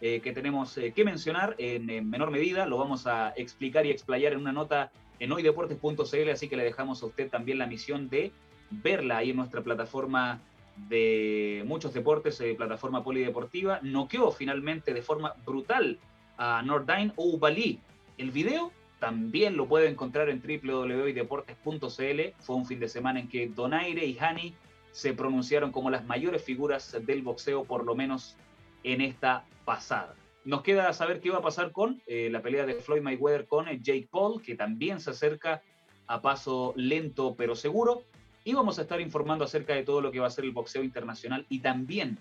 [0.00, 4.52] que tenemos que mencionar en, menor medida, lo vamos a explicar y explayar en una
[4.52, 8.32] nota en hoydeportes.cl, así que le dejamos a usted también la misión de
[8.70, 10.40] verla ahí en nuestra plataforma
[10.88, 15.98] de muchos deportes, eh, plataforma polideportiva, noqueó finalmente de forma brutal
[16.36, 17.80] a Nordine Oubali.
[18.18, 22.20] El video también lo puede encontrar en www.deportes.cl.
[22.38, 24.54] Fue un fin de semana en que Donaire y Hani
[24.92, 28.36] se pronunciaron como las mayores figuras del boxeo, por lo menos
[28.82, 30.14] en esta pasada.
[30.44, 33.68] Nos queda saber qué va a pasar con eh, la pelea de Floyd Mayweather con
[33.68, 35.62] eh, Jake Paul, que también se acerca
[36.06, 38.02] a paso lento pero seguro
[38.44, 40.82] y vamos a estar informando acerca de todo lo que va a ser el boxeo
[40.82, 42.18] internacional y también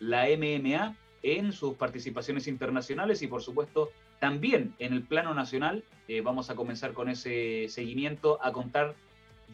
[0.00, 3.90] la MMA en sus participaciones internacionales y por supuesto
[4.20, 5.84] también en el plano nacional.
[6.06, 8.94] Eh, vamos a comenzar con ese seguimiento a contar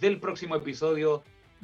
[0.00, 1.22] del próximo episodio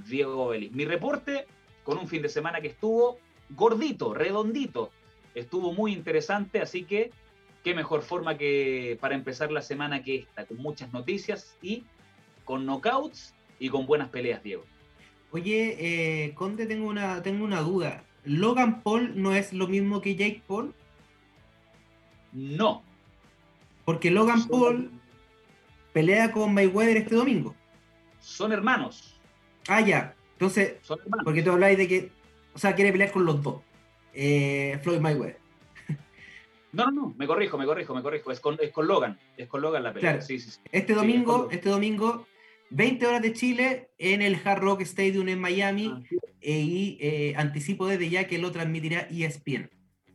[0.08, 0.70] Diego Belli.
[0.70, 1.46] Mi reporte
[1.84, 3.18] con un fin de semana que estuvo
[3.50, 4.90] gordito, redondito,
[5.34, 7.10] estuvo muy interesante, así que
[7.62, 11.84] qué mejor forma que para empezar la semana que esta, con muchas noticias y
[12.44, 14.64] con knockouts y con buenas peleas, Diego.
[15.30, 18.02] Oye, eh, Conde, tengo una, tengo una duda.
[18.24, 20.74] ¿Logan Paul no es lo mismo que Jake Paul?
[22.32, 22.82] No.
[23.84, 24.90] Porque Logan Paul
[25.92, 27.54] pelea con Mayweather este domingo.
[28.18, 29.20] Son hermanos.
[29.68, 30.14] Ah, ya.
[30.32, 30.76] Entonces,
[31.22, 32.12] porque tú habláis de que,
[32.54, 33.60] o sea, quiere pelear con los dos.
[34.14, 35.38] Eh, Floyd Mayweather.
[36.72, 38.30] No, no, no, me corrijo, me corrijo, me corrijo.
[38.30, 40.20] Es con, es con Logan, es con Logan la pelea.
[40.20, 42.28] Sí, sí, Este domingo, este domingo
[42.70, 45.92] 20 horas de Chile en el Hard Rock Stadium en Miami
[46.40, 49.68] eh, y eh, anticipo desde ya que lo transmitirá ESPN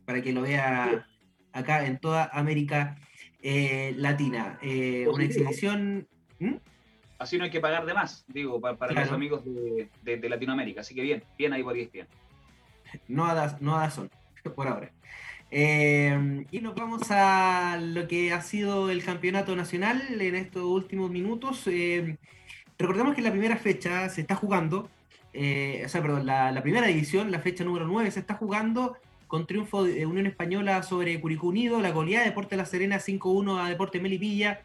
[0.06, 1.06] para que lo vea
[1.52, 2.96] acá en toda América
[3.42, 4.58] eh, Latina.
[4.62, 6.08] una exhibición...
[6.38, 6.54] ¿Mm?
[7.18, 9.42] Así no hay que pagar de más, digo, para, los amigos
[10.02, 10.82] de, Latinoamérica.
[10.82, 12.06] Así que bien, bien ahí por ESPN.
[13.08, 14.10] No a, no son,
[14.54, 14.92] por ahora.
[15.50, 21.66] y nos vamos a lo que ha sido el campeonato nacional en estos últimos minutos.
[22.78, 24.88] Recordemos que la primera fecha se está jugando,
[25.32, 28.96] eh, o sea, perdón, la, primera división, la fecha número 9, se está jugando
[29.26, 33.64] con triunfo de Unión Española sobre Curicú Unido, la goleada de Deporte La Serena 5-1
[33.64, 34.60] a Deporte Melipilla,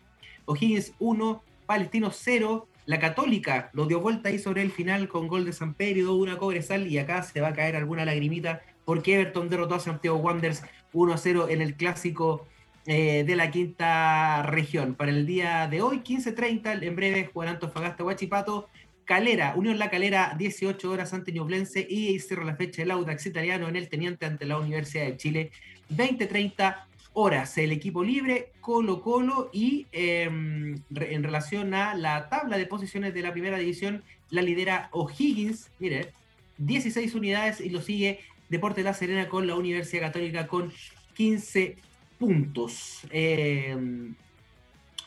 [0.45, 5.45] O'Higgins 1, Palestino 0, la Católica lo dio vuelta ahí sobre el final con gol
[5.45, 9.16] de San Pedro, 2-1 a Cobresal y acá se va a caer alguna lagrimita porque
[9.16, 12.47] Everton derrotó a Santiago Wanderers 1-0 en el clásico
[12.86, 14.96] eh, de la quinta región.
[14.96, 18.70] Para el día de hoy, 15.30, en breve, Juan Antofagasta, Huachipato,
[19.06, 23.68] Calera, Unión La Calera, 18 horas ante Ñublense y cierra la fecha el Audax italiano
[23.68, 25.52] en el Teniente ante la Universidad de Chile,
[25.94, 27.58] 20.30 horas.
[27.58, 33.22] El equipo libre, Colo Colo y em, en relación a la tabla de posiciones de
[33.22, 36.14] la primera división, la lidera O'Higgins, mire,
[36.58, 40.72] 16 unidades y lo sigue Deporte La Serena con la Universidad Católica con
[41.16, 41.78] 15
[42.22, 43.02] puntos.
[43.10, 43.76] Eh,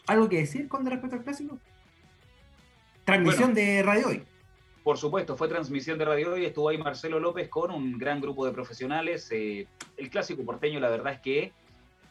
[0.09, 1.59] ¿Algo que decir con respecto al clásico?
[3.05, 4.23] Transmisión de Radio Hoy.
[4.83, 8.45] Por supuesto, fue transmisión de Radio Hoy, estuvo ahí Marcelo López con un gran grupo
[8.45, 9.29] de profesionales.
[9.31, 11.53] Eh, el clásico porteño, la verdad es que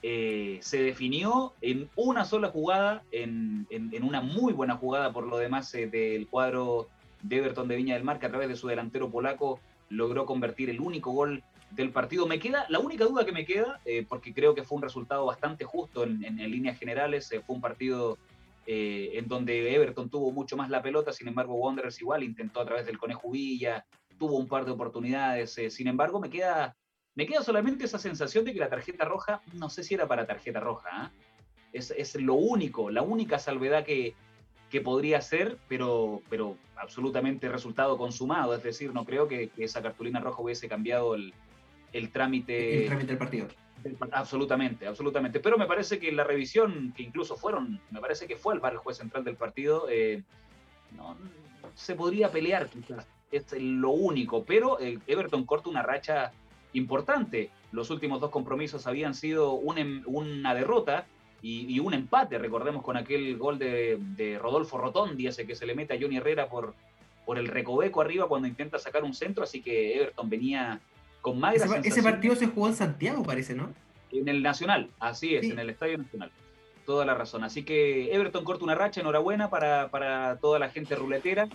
[0.02, 3.68] eh, se definió en una sola jugada, en,
[4.02, 6.88] una muy buena jugada por lo demás del cuadro
[7.22, 9.60] de Everton de Viña del Mar, que a través de su delantero polaco
[9.90, 11.44] logró convertir el único gol
[11.76, 12.28] del partido.
[12.28, 15.26] Me queda, la única duda que me queda, eh, porque creo que fue un resultado
[15.26, 18.18] bastante justo en, líneas generales, eh, fue un partido
[18.66, 22.66] eh, en donde Everton tuvo mucho más la pelota, sin embargo Wanderers igual intentó a
[22.66, 23.86] través del Conejo Villa,
[24.18, 26.76] tuvo un par de oportunidades, sin embargo me queda,
[27.16, 30.28] me queda solamente esa sensación de que la tarjeta roja, no sé si era para
[30.28, 31.12] tarjeta roja, ¿ah?
[31.74, 34.14] es, es, lo único, la única salvedad que,
[34.70, 40.20] que podría ser, pero, pero absolutamente resultado consumado, es decir, no creo que esa cartulina
[40.20, 41.34] roja hubiese cambiado el,
[41.94, 42.82] el trámite.
[42.82, 43.48] El trámite del partido.
[44.12, 45.40] Absolutamente, absolutamente.
[45.40, 48.74] Pero me parece que la revisión, que incluso fueron, me parece que fue el bar
[48.74, 50.24] el juez central del partido, eh,
[50.96, 51.18] no,
[51.76, 53.08] se podría pelear quizás.
[53.32, 54.44] Es lo único.
[54.46, 56.32] Pero el Everton corta una racha
[56.74, 57.50] importante.
[57.72, 61.06] Los últimos dos compromisos habían sido em, una derrota
[61.42, 62.38] y, un empate.
[62.38, 66.48] Recordemos con aquel gol de, Rodolfo Rotondi, ese que se le mete a Johnny Herrera
[66.48, 66.74] por,
[67.26, 69.44] por el recoveco arriba cuando intenta sacar un centro.
[69.44, 70.80] Así que Everton venía
[71.24, 71.42] con
[71.86, 73.74] ese, partido se jugó en Santiago, parece, ¿no?
[74.12, 76.30] En el Nacional, así es, en el Estadio Nacional.
[76.86, 77.46] Toda la razón.
[77.46, 81.48] Así que Everton corta una racha, enhorabuena para, para toda la gente ruletera.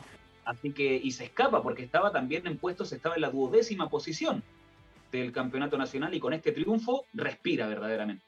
[0.47, 4.43] Así que, y se escapa porque estaba también en puestos, estaba en la duodécima posición
[5.12, 8.24] del campeonato nacional y con este triunfo respira verdaderamente.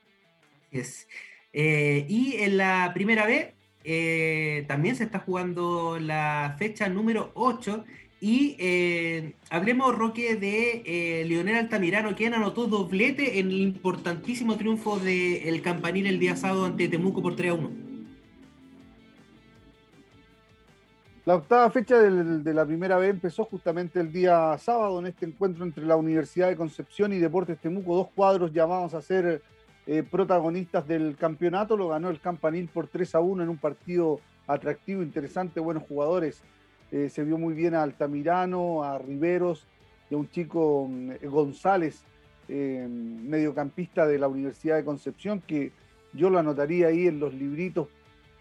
[0.70, 1.08] Es.
[1.54, 7.82] Eh, y en la primera B eh, también se está jugando la fecha número 8.
[8.20, 15.62] Y eh, hablemos, Roque, de Leonel Altamirano, quien anotó doblete en el importantísimo triunfo del
[15.62, 17.90] Campanil el día sábado ante Temuco por 3 a 1.
[21.30, 25.64] La octava fecha de la primera B empezó justamente el día sábado en este encuentro
[25.64, 29.42] entre la Universidad de Concepción y Deportes Temuco, dos cuadros llamados a ser
[29.86, 31.76] eh, protagonistas del campeonato.
[31.76, 36.42] Lo ganó el Campanil por 3 a 1 en un partido atractivo, interesante, buenos jugadores.
[36.90, 39.66] Eh, se vio muy bien a Altamirano, a Riveros
[40.10, 42.02] y a un chico mm, González,
[42.48, 45.72] eh, mediocampista de la Universidad de Concepción, que
[46.12, 47.88] yo lo anotaría ahí en los libritos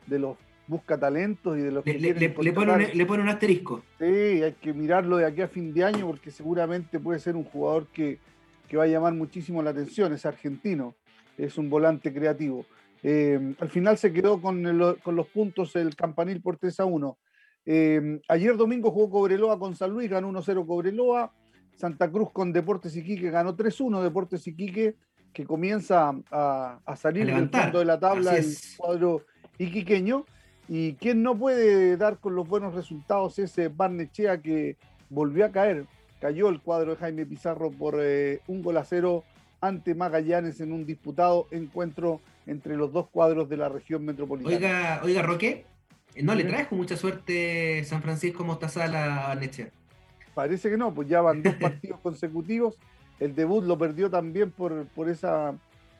[0.07, 3.29] de los busca talentos y de los que le, le, pone un, le, pone un,
[3.29, 3.83] asterisco.
[3.97, 7.43] Sí, hay que mirarlo de aquí a fin de año porque seguramente puede ser un
[7.43, 8.19] jugador que,
[8.67, 10.93] que va a llamar muchísimo la atención, es argentino
[11.39, 12.65] es un volante creativo.
[13.01, 17.17] Eh, al final se quedó con, los puntos el campanil por 3 a 1.
[17.71, 21.31] Eh, ayer domingo jugó Cobreloa con San Luis, ganó 1-0 Cobreloa.
[21.75, 24.01] Santa Cruz con Deportes Iquique ganó 3-1.
[24.01, 24.95] Deportes Iquique
[25.31, 29.21] que comienza a, salir del fondo de la tabla el cuadro
[29.59, 30.25] iquiqueño.
[30.67, 34.77] Y quien no puede dar con los buenos resultados es Barnechea que
[35.11, 35.85] volvió a caer.
[36.19, 39.25] Cayó el cuadro de Jaime Pizarro por eh, un gol a cero
[39.61, 44.55] ante Magallanes en un disputado encuentro entre los dos cuadros de la región metropolitana.
[44.55, 45.65] Oiga, oiga Roque,
[46.21, 49.71] ¿no le traes con mucha suerte San Francisco Mostazal a Leche?
[50.33, 52.77] Parece que no, pues ya van dos partidos consecutivos.
[53.19, 55.53] El debut lo perdió también por, por esa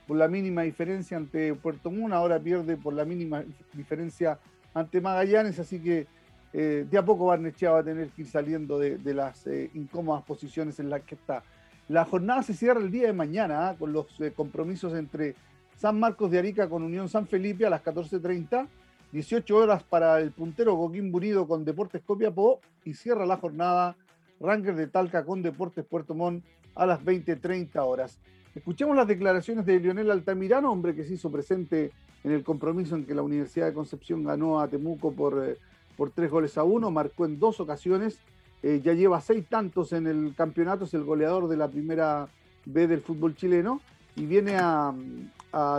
[0.10, 4.40] por la mínima diferencia ante Puerto Montt, ahora pierde por la mínima diferencia
[4.74, 6.08] ante Magallanes, así que
[6.52, 10.24] eh, de a poco Barnechea va a tener que ir saliendo de, las eh, incómodas
[10.24, 11.44] posiciones en las que está.
[11.88, 13.76] La jornada se cierra el día de mañana ¿ah?
[13.78, 15.36] con los eh, compromisos entre
[15.78, 18.68] San Marcos de Arica con Unión San Felipe a las 14.30,
[19.12, 23.96] 18 horas para el puntero Coquín Bunido con Deportes Copiapó y cierra la jornada
[24.40, 26.44] Ranger de Talca con Deportes Puerto Montt
[26.76, 28.20] a las 20.30 horas.
[28.56, 31.92] Escuchemos las declaraciones de Lionel Altamirano, hombre que se hizo presente
[32.24, 35.58] en el compromiso en que la Universidad de Concepción ganó a Temuco por, eh,
[35.98, 38.20] por tres goles a uno, marcó en dos ocasiones
[38.62, 42.28] eh, ya lleva seis tantos en el campeonato, es el goleador de la primera
[42.66, 43.80] B del fútbol chileno
[44.16, 44.94] y viene a,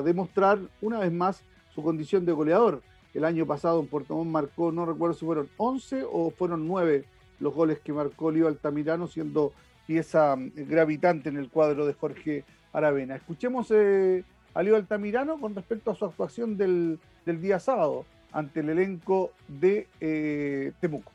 [0.05, 1.43] demostrar una vez más
[1.73, 2.83] su condición de goleador.
[3.15, 7.05] El año pasado en Puerto Montt marcó, no recuerdo si fueron 11 o fueron 9
[7.41, 9.53] los goles que marcó Lío Altamirano, siendo
[9.87, 13.17] pieza mm, gravitante en el cuadro de Jorge Aravena.
[13.17, 14.25] Escuchemos eh,
[14.55, 19.89] a Lío Altamirano con respecto a su actuación del, día sábado ante el elenco de
[20.01, 21.13] eh, Temuco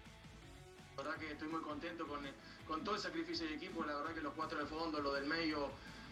[1.76, 2.19] contento con,
[2.67, 3.84] con todo el sacrificio del equipo.
[3.85, 5.69] La verdad que los cuatro de fondo, los del medio,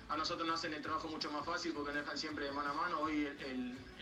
[0.10, 2.70] a nosotros nos hacen el trabajo mucho más fácil porque nos dejan siempre de mano
[2.70, 3.00] a mano.
[3.02, 3.28] Hoy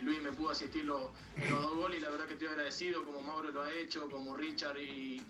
[0.01, 1.01] Luis me pudo asistir los,
[1.49, 4.77] dos goles y la verdad que estoy agradecido, como Mauro lo ha hecho, como Richard
[4.77, 5.21] y,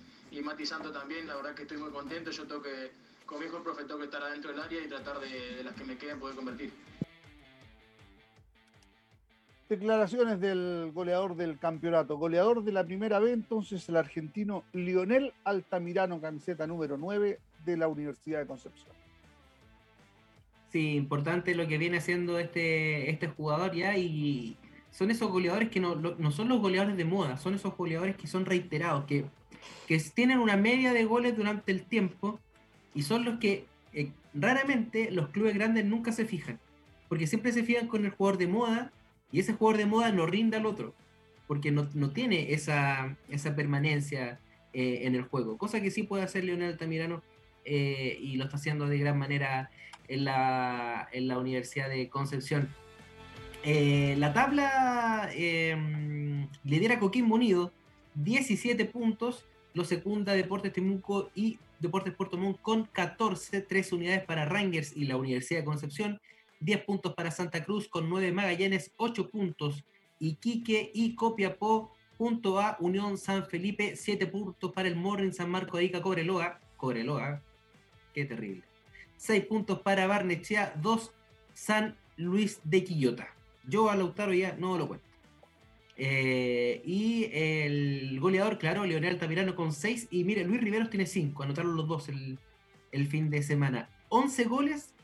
[0.43, 1.27] Mati Santo también.
[1.27, 2.31] La verdad que estoy muy contento.
[2.31, 2.91] Yo tengo que,
[3.26, 5.76] con mi el profe, tengo que estar adentro del área y tratar de, de las
[5.76, 6.72] que me queden poder convertir.
[9.69, 12.18] Declaraciones del goleador del campeonato.
[12.18, 17.88] Goleador de la primera vez, entonces, el argentino Lionel Altamirano, camiseta número 9 de la
[17.88, 19.00] Universidad de Concepción.
[20.72, 24.56] Sí, importante lo que viene haciendo este, este jugador ya y
[24.89, 28.27] son esos goleadores que no, no son los goleadores de moda, son esos goleadores que
[28.27, 29.26] son reiterados, que,
[29.88, 32.39] que tienen una media de goles durante el tiempo
[32.93, 36.57] y son los que eh, raramente los clubes grandes nunca se fijan,
[37.10, 38.93] porque siempre se fijan con el jugador de moda
[39.30, 40.93] y ese jugador de moda no rinda al otro,
[41.48, 44.39] porque no, tiene esa, esa permanencia
[44.72, 47.23] eh, en el juego, cosa que sí puede hacer Leonel Altamirano
[47.65, 49.69] eh, y lo está haciendo de gran manera
[50.13, 52.73] en la, en la Universidad de Concepción.
[53.63, 55.29] Eh, la tabla
[56.63, 57.71] lidera Coquimbo Unido,
[58.15, 64.45] 17 puntos, lo secunda Deportes Temuco y Deportes Puerto Montt con 14, 3 unidades para
[64.45, 66.19] Rangers y la Universidad de Concepción
[66.61, 69.83] 10 puntos para Santa Cruz con 9 Magallanes, 8 puntos.
[70.19, 75.77] Iquique y Copiapó, punto A, Unión San Felipe, 7 puntos para el Morning San Marco
[75.77, 76.59] de Ica Cobreloa.
[76.77, 77.41] Cobreloa,
[78.13, 78.70] qué terrible.
[79.22, 81.11] 6 puntos para Barnechea, 2
[81.53, 83.27] San Luis de Quillota.
[83.68, 85.06] Yo a Lautaro ya no lo cuento.
[85.95, 90.07] Eh, y el goleador, claro, Leonel Altamirano con 6.
[90.10, 92.39] Y mire, Luis Riveros tiene 5, anotaron los dos el,
[92.91, 93.89] el fin de semana.
[94.10, 94.95] 11 goles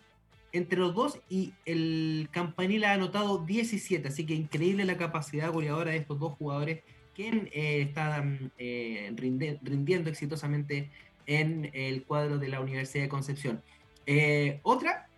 [0.52, 5.91] entre los dos y el Campanil ha anotado 17, así que increíble la capacidad goleadora
[5.91, 6.81] de estos dos jugadores
[7.14, 10.89] que eh, están eh, rindiendo exitosamente
[11.27, 13.61] en el cuadro de la Universidad de Concepción.
[14.07, 15.09] Eh, otra,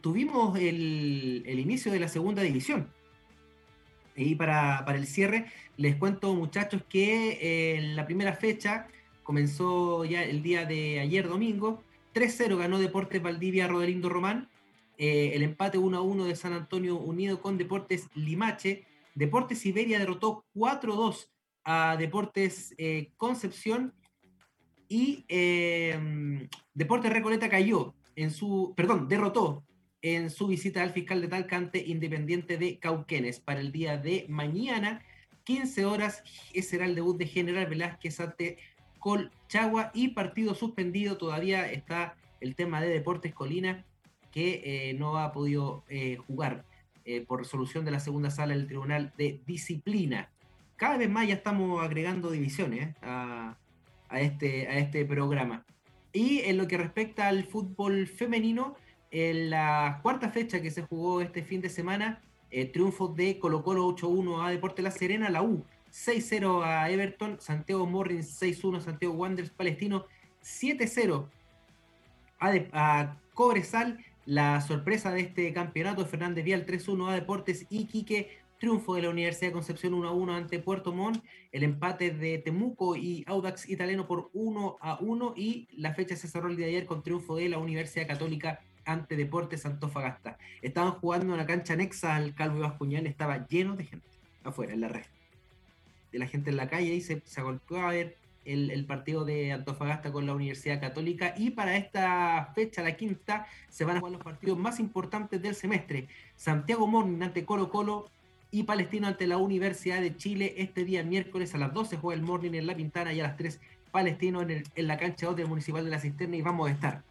[0.00, 2.90] tuvimos el, inicio de la segunda división.
[4.16, 5.46] Y para, el cierre,
[5.76, 8.88] les cuento, muchachos, que en la primera fecha
[9.22, 11.82] comenzó ya el día de ayer domingo.
[12.14, 14.48] 3-0 ganó Deportes Valdivia Rodelindo Román.
[14.98, 18.84] Eh, el empate 1-1 de San Antonio unido con Deportes Limache.
[19.14, 21.28] Deportes Iberia derrotó 4-2
[21.64, 23.94] a Deportes eh, Concepción.
[24.92, 29.64] Y eh, Deportes Recoleta cayó en su, perdón, derrotó
[30.02, 35.00] en su visita al fiscal de Talcante Independiente de Cauquenes para el día de mañana,
[35.44, 36.22] 15 horas,
[36.60, 38.58] será el debut de General Velázquez ante
[38.98, 43.86] Colchagua y partido suspendido, todavía está el tema de Deportes Colina
[44.30, 46.66] que eh, no ha podido eh, jugar
[47.06, 50.28] eh, por resolución de la segunda sala del Tribunal de Disciplina.
[50.76, 53.56] Cada vez más ya estamos agregando divisiones a,
[54.20, 55.64] este, a este programa.
[56.12, 58.76] Y en lo que respecta al fútbol femenino,
[59.10, 62.20] en la cuarta fecha que se jugó este fin de semana,
[62.72, 67.86] triunfo de Colo Colo 8-1 a Deporte La Serena, la U 6-0 a Everton, Santiago
[67.86, 70.06] Morris 6-1, Santiago Wanderers Palestino
[70.42, 71.28] 7-0
[72.40, 73.98] a, a, Cobresal.
[74.24, 79.10] La sorpresa de este campeonato, Fernández Vial 3-1 a Deportes y Quique triunfo de la
[79.10, 81.20] Universidad de Concepción 1 1 ante Puerto Montt,
[81.50, 86.28] el empate de Temuco y Audax Italiano por 1 a 1 y la fecha se
[86.28, 90.38] cerró el día de ayer con triunfo de la Universidad Católica ante Deportes Antofagasta.
[90.60, 94.06] Estaban jugando en una cancha anexa al Calvo Bascuñán, estaba lleno de gente
[94.44, 95.06] afuera, en la red.
[96.12, 100.12] De la gente en la calle y se, se a ver el, partido de Antofagasta
[100.12, 101.34] con la Universidad Católica.
[101.36, 105.56] Y para esta fecha, la quinta, se van a jugar los partidos más importantes del
[105.56, 106.06] semestre.
[106.36, 108.08] Santiago Morning ante Colo Colo,
[108.52, 110.54] y Palestino ante la Universidad de Chile.
[110.58, 113.36] Este día miércoles a las 12 juega el Morning en La Pintana y a las
[113.36, 113.58] 3
[113.90, 117.02] Palestino en, la cancha 2 del Municipal de la Cisterna y vamos a estar.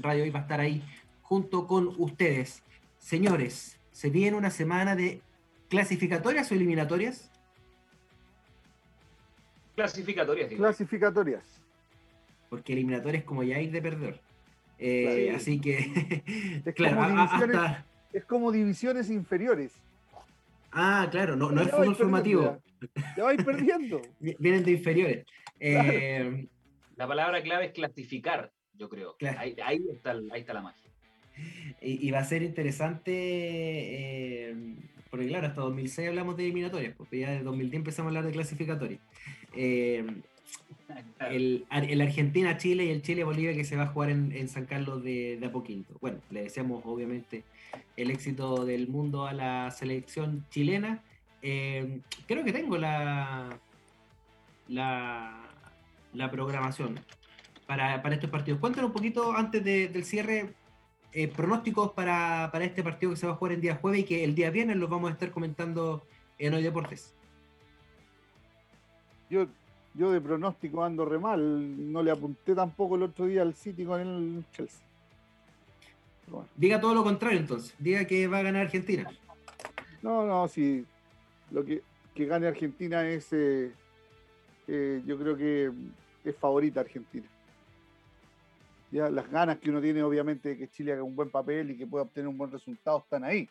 [0.00, 0.82] Radio hoy va a estar ahí
[1.22, 2.62] junto con ustedes.
[2.98, 5.20] Señores, se viene una semana de
[5.68, 7.30] clasificatorias o eliminatorias.
[9.74, 10.52] Clasificatorias.
[10.52, 11.42] Clasificatorias.
[12.48, 14.20] Porque eliminatorias como ya ir de perder.
[14.78, 19.72] Eh, así que, es, como es como divisiones inferiores.
[20.74, 22.58] Ah, claro, no, no es fútbol formativo.
[23.16, 24.02] Ya vais perdiendo.
[24.38, 25.24] Vienen de inferiores.
[25.60, 26.48] Eh,
[26.96, 29.16] la palabra clave es clasificar, yo creo.
[29.38, 29.54] Ahí,
[29.92, 30.90] está, la magia.
[31.80, 34.56] Y, va a ser interesante, eh,
[35.10, 38.32] porque claro, hasta 2006 hablamos de eliminatorias, porque ya de 2010 empezamos a hablar de
[38.32, 39.00] clasificatorias.
[39.54, 40.04] Eh,
[41.30, 45.46] el, Argentina-Chile y el Chile-Bolivia que se va a jugar en, San Carlos de, de
[45.46, 45.94] Apoquinto.
[46.00, 47.44] Bueno, le deseamos obviamente
[47.96, 51.02] el éxito del mundo a la selección chilena.
[51.42, 53.58] Eh, creo que tengo la,
[54.68, 55.44] la,
[56.12, 57.00] la programación
[57.66, 58.60] para, estos partidos.
[58.60, 60.54] Cuéntanos un poquito antes del cierre,
[61.12, 64.24] eh, pronósticos para, este partido que se va a jugar el día jueves y que
[64.24, 66.06] el día viernes los vamos a estar comentando
[66.38, 67.14] en Hoy Deportes.
[69.30, 69.46] Yo,
[69.94, 73.84] yo de pronóstico ando re mal, no le apunté tampoco el otro día al City
[73.84, 74.84] con el Chelsea.
[76.56, 77.74] Diga todo lo contrario entonces.
[77.78, 79.10] Diga que va a ganar Argentina.
[80.02, 80.84] No, no, sí.
[81.50, 81.82] Lo que,
[82.14, 83.32] gane Argentina es.
[83.32, 83.72] Eh,
[84.66, 85.70] eh, yo creo que
[86.24, 87.28] es favorita Argentina.
[88.90, 91.76] Ya las ganas que uno tiene, obviamente, de que Chile haga un buen papel y
[91.76, 93.48] que pueda obtener un buen resultado están ahí.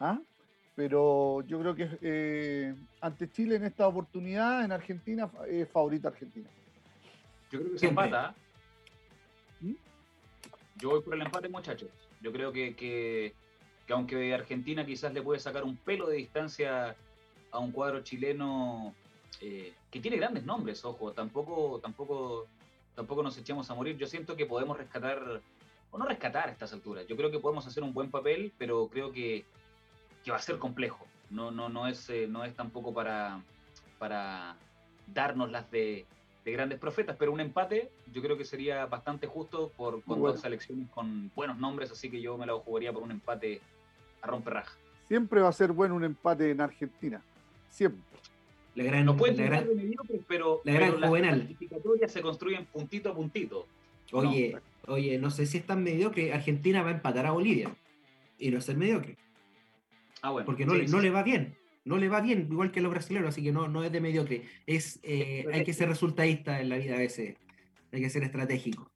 [0.00, 0.18] ¿ah?
[0.74, 6.48] Pero yo creo que eh, ante Chile en esta oportunidad, en Argentina, es favorita Argentina.
[7.50, 8.34] Yo creo que se empata.
[9.60, 9.74] ¿Mm?
[10.76, 11.90] Yo voy por el empate, muchachos.
[12.22, 13.34] Yo creo que, que,
[13.90, 16.96] aunque Argentina quizás le puede sacar un pelo de distancia
[17.50, 18.94] a un cuadro chileno
[19.42, 22.46] eh, que tiene grandes nombres, ojo, tampoco, tampoco,
[22.94, 23.98] tampoco nos echemos a morir.
[23.98, 25.42] Yo siento que podemos rescatar,
[25.90, 27.06] o no rescatar a estas alturas.
[27.06, 29.44] Yo creo que podemos hacer un buen papel, pero creo que,
[30.30, 31.06] va a ser complejo.
[31.30, 33.42] No, no, no, es, eh, no es tampoco para,
[33.98, 34.56] para
[35.06, 36.06] darnos las de
[36.44, 40.40] de grandes profetas, pero un empate yo creo que sería bastante justo por con dos
[40.40, 43.60] selecciones con buenos nombres, así que yo me la jugaría por un empate
[44.20, 44.76] a romper raja.
[45.08, 47.22] Siempre va a ser bueno un empate en Argentina,
[47.68, 48.00] siempre.
[48.74, 49.68] La gran, no puede ser
[50.26, 53.66] pero, la gran las clasificatorias se construyen puntito a puntito.
[54.12, 54.94] Oye, no.
[54.94, 57.74] oye, no sé si es tan mediocre, Argentina va a empatar a Bolivia
[58.38, 59.16] y no es ser mediocre.
[60.22, 60.46] Ah, bueno.
[60.46, 63.28] Porque no, no le va bien no le va bien, igual que a los brasileños,
[63.28, 64.44] así que no, no es de mediocre.
[64.66, 67.36] Es, eh, hay que ser resultadista en la vida a veces,
[67.92, 68.90] hay que ser estratégico.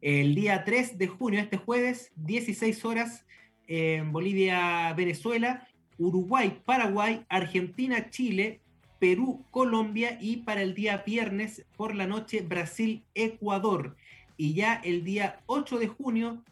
[0.00, 3.24] El día 3 de junio, este jueves, 16 horas,
[3.66, 8.60] en Bolivia, Venezuela, Uruguay, Paraguay, Argentina, Chile,
[8.98, 13.96] Perú, Colombia y para el día viernes por la noche Brasil, Ecuador.
[14.36, 16.42] Y ya el día 8 de junio,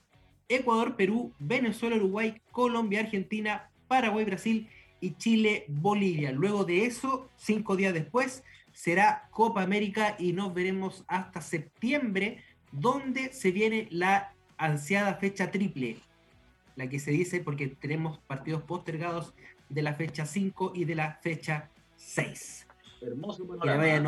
[0.48, 4.68] Ecuador, Perú, Venezuela, Uruguay, Colombia, Argentina, Paraguay, Brasil
[5.02, 6.32] y Chile, Bolivia.
[6.32, 8.42] Luego de eso, cinco días después,
[8.72, 15.98] será Copa América y nos veremos hasta septiembre, donde se viene la ansiada fecha triple,
[16.74, 19.34] la que se dice porque tenemos partidos postergados
[19.68, 22.66] de la fecha 5 y de la fecha 6.
[23.02, 24.02] Hermoso que le, vaya,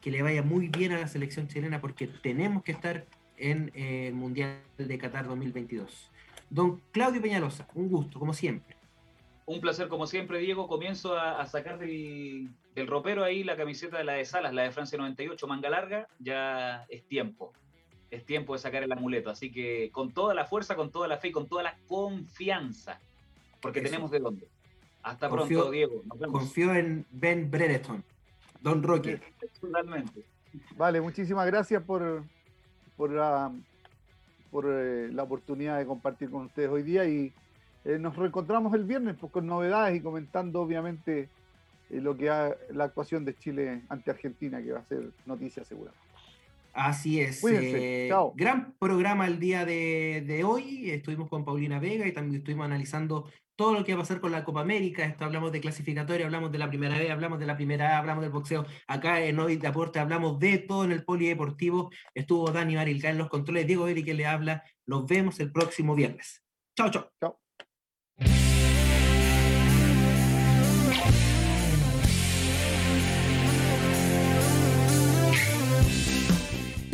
[0.00, 3.04] que le vaya muy bien a la selección chilena porque tenemos que estar
[3.36, 6.12] en eh, el Mundial de Qatar 2022.
[6.50, 8.73] Don Claudio Peñalosa, un gusto, como siempre.
[9.46, 10.66] Un placer, como siempre, Diego.
[10.66, 12.48] Comienzo a, sacar del,
[12.86, 16.08] ropero ahí la camiseta de la de Salas, la de Francia 98, manga larga.
[16.18, 17.52] Ya es tiempo.
[18.10, 19.28] Es tiempo de sacar el amuleto.
[19.28, 23.00] Así que con toda la fuerza, con toda la fe y con toda la confianza.
[23.60, 24.48] Porque tenemos de dónde.
[25.02, 26.02] Hasta pronto, Diego.
[26.32, 28.02] Confío en Ben Brereton,
[28.62, 29.20] Don Roque.
[29.60, 30.24] Totalmente.
[30.76, 32.24] Vale, muchísimas gracias por,
[32.96, 33.52] por, la,
[34.50, 37.32] por eh, la oportunidad de compartir con ustedes hoy día y
[37.84, 41.28] eh, nos reencontramos el viernes pues, con novedades y comentando obviamente
[41.90, 45.64] eh, lo que ha, la actuación de Chile ante Argentina, que va a ser noticia
[45.64, 45.92] segura.
[46.72, 47.44] Así es.
[47.44, 50.90] Eh, gran programa el día de, hoy.
[50.90, 54.32] Estuvimos con Paulina Vega y también estuvimos analizando todo lo que va a pasar con
[54.32, 55.04] la Copa América.
[55.04, 58.22] Esto hablamos de clasificatoria, hablamos de la primera vez, hablamos de la primera A, hablamos
[58.22, 58.66] del boxeo.
[58.88, 61.90] Acá en Hoy de Aporte hablamos de todo en el polideportivo.
[62.12, 64.64] Estuvo Dani Marilca en los controles, Diego Eri que le habla.
[64.86, 66.42] Nos vemos el próximo viernes.
[66.76, 67.12] Chao, chao.
[67.20, 67.43] Chao.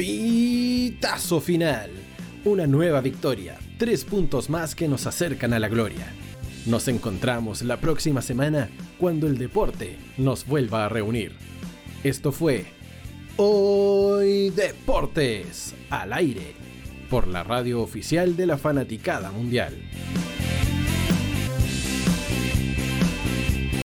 [0.01, 1.91] Pitazo final.
[2.47, 3.59] Una nueva victoria.
[3.77, 6.07] Tres puntos más que nos acercan a la gloria.
[6.65, 11.33] Nos encontramos la próxima semana cuando el deporte nos vuelva a reunir.
[12.03, 12.65] Esto fue
[13.37, 16.55] Hoy Deportes al aire
[17.11, 19.77] por la radio oficial de la Fanaticada Mundial.